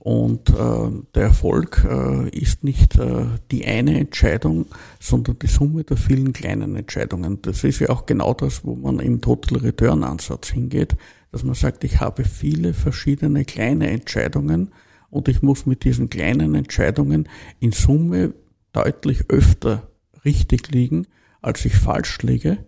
Und 0.08 0.52
äh, 0.52 0.90
der 1.16 1.24
Erfolg 1.24 1.86
äh, 1.86 2.30
ist 2.30 2.64
nicht 2.64 2.98
äh, 2.98 3.26
die 3.52 3.66
eine 3.66 4.00
Entscheidung, 4.00 4.68
sondern 5.02 5.38
die 5.38 5.48
Summe 5.48 5.84
der 5.84 5.98
vielen 5.98 6.32
kleinen 6.32 6.78
Entscheidungen. 6.78 7.42
Das 7.42 7.66
ist 7.66 7.80
ja 7.80 7.90
auch 7.90 8.06
genau 8.06 8.34
das, 8.34 8.64
wo 8.64 8.78
man 8.78 9.00
im 9.00 9.20
Total 9.20 9.58
Return 9.58 10.06
Ansatz 10.06 10.48
hingeht, 10.48 10.96
dass 11.34 11.44
man 11.44 11.56
sagt, 11.56 11.84
ich 11.84 12.00
habe 12.00 12.24
viele 12.24 12.74
verschiedene 12.74 13.44
kleine 13.44 13.90
Entscheidungen 13.90 14.72
und 15.10 15.28
ich 15.28 15.42
muss 15.42 15.66
mit 15.66 15.84
diesen 15.84 16.10
kleinen 16.10 16.56
Entscheidungen 16.56 17.28
in 17.60 17.74
Summe 17.74 18.34
deutlich 18.72 19.26
öfter 19.28 19.90
richtig 20.24 20.72
liegen, 20.72 21.06
als 21.42 21.66
ich 21.66 21.76
falsch 21.76 22.22
liege 22.22 22.60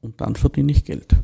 und 0.00 0.20
dann 0.20 0.34
verdiene 0.34 0.72
ich 0.72 0.84
Geld. 0.84 1.14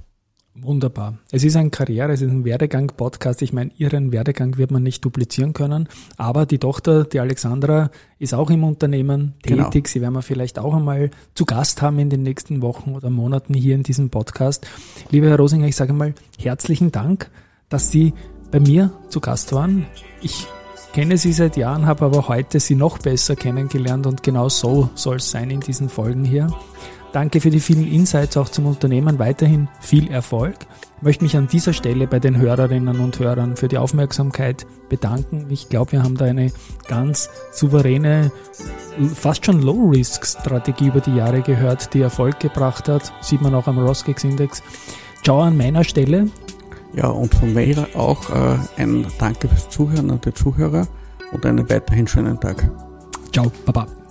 Wunderbar. 0.54 1.14
Es 1.30 1.44
ist 1.44 1.56
ein 1.56 1.70
Karriere, 1.70 2.12
es 2.12 2.20
ist 2.20 2.30
ein 2.30 2.44
Werdegang-Podcast. 2.44 3.40
Ich 3.40 3.54
meine, 3.54 3.70
Ihren 3.78 4.12
Werdegang 4.12 4.58
wird 4.58 4.70
man 4.70 4.82
nicht 4.82 5.02
duplizieren 5.02 5.54
können, 5.54 5.88
aber 6.18 6.44
die 6.44 6.58
Tochter, 6.58 7.04
die 7.04 7.20
Alexandra, 7.20 7.90
ist 8.18 8.34
auch 8.34 8.50
im 8.50 8.62
Unternehmen 8.62 9.32
genau. 9.42 9.64
tätig. 9.64 9.88
Sie 9.88 10.02
werden 10.02 10.12
wir 10.12 10.20
vielleicht 10.20 10.58
auch 10.58 10.74
einmal 10.74 11.10
zu 11.34 11.46
Gast 11.46 11.80
haben 11.80 11.98
in 11.98 12.10
den 12.10 12.22
nächsten 12.22 12.60
Wochen 12.60 12.94
oder 12.94 13.08
Monaten 13.08 13.54
hier 13.54 13.74
in 13.74 13.82
diesem 13.82 14.10
Podcast. 14.10 14.66
Lieber 15.10 15.28
Herr 15.28 15.38
Rosinger, 15.38 15.68
ich 15.68 15.76
sage 15.76 15.94
mal 15.94 16.14
herzlichen 16.38 16.92
Dank, 16.92 17.30
dass 17.70 17.90
Sie 17.90 18.12
bei 18.50 18.60
mir 18.60 18.92
zu 19.08 19.20
Gast 19.20 19.54
waren. 19.54 19.86
Ich 20.20 20.46
kenne 20.92 21.16
Sie 21.16 21.32
seit 21.32 21.56
Jahren, 21.56 21.86
habe 21.86 22.04
aber 22.04 22.28
heute 22.28 22.60
Sie 22.60 22.74
noch 22.74 22.98
besser 22.98 23.36
kennengelernt 23.36 24.06
und 24.06 24.22
genau 24.22 24.50
so 24.50 24.90
soll 24.96 25.16
es 25.16 25.30
sein 25.30 25.50
in 25.50 25.60
diesen 25.60 25.88
Folgen 25.88 26.26
hier. 26.26 26.48
Danke 27.12 27.40
für 27.40 27.50
die 27.50 27.60
vielen 27.60 27.86
Insights 27.86 28.36
auch 28.36 28.48
zum 28.48 28.66
Unternehmen. 28.66 29.18
Weiterhin 29.18 29.68
viel 29.80 30.10
Erfolg. 30.10 30.54
Ich 30.96 31.02
möchte 31.02 31.24
mich 31.24 31.36
an 31.36 31.46
dieser 31.46 31.72
Stelle 31.72 32.06
bei 32.06 32.18
den 32.18 32.38
Hörerinnen 32.38 33.00
und 33.00 33.18
Hörern 33.18 33.56
für 33.56 33.68
die 33.68 33.76
Aufmerksamkeit 33.76 34.66
bedanken. 34.88 35.46
Ich 35.50 35.68
glaube, 35.68 35.92
wir 35.92 36.02
haben 36.02 36.16
da 36.16 36.24
eine 36.24 36.52
ganz 36.88 37.28
souveräne, 37.52 38.32
fast 39.14 39.44
schon 39.44 39.60
Low-Risk-Strategie 39.60 40.86
über 40.86 41.00
die 41.00 41.14
Jahre 41.14 41.42
gehört, 41.42 41.92
die 41.92 42.00
Erfolg 42.00 42.40
gebracht 42.40 42.88
hat. 42.88 43.12
Sieht 43.20 43.42
man 43.42 43.54
auch 43.54 43.66
am 43.66 43.78
Roskex-Index. 43.78 44.62
Ciao 45.22 45.40
an 45.40 45.56
meiner 45.56 45.84
Stelle. 45.84 46.28
Ja, 46.94 47.08
und 47.08 47.34
von 47.34 47.52
mir 47.52 47.88
auch 47.94 48.30
äh, 48.30 48.58
ein 48.76 49.06
Danke 49.18 49.48
fürs 49.48 49.68
Zuhören 49.68 50.10
an 50.10 50.20
die 50.24 50.32
Zuhörer 50.32 50.86
und 51.32 51.44
einen 51.44 51.68
weiterhin 51.68 52.06
schönen 52.06 52.38
Tag. 52.40 52.70
Ciao, 53.32 53.50
Baba. 53.66 54.01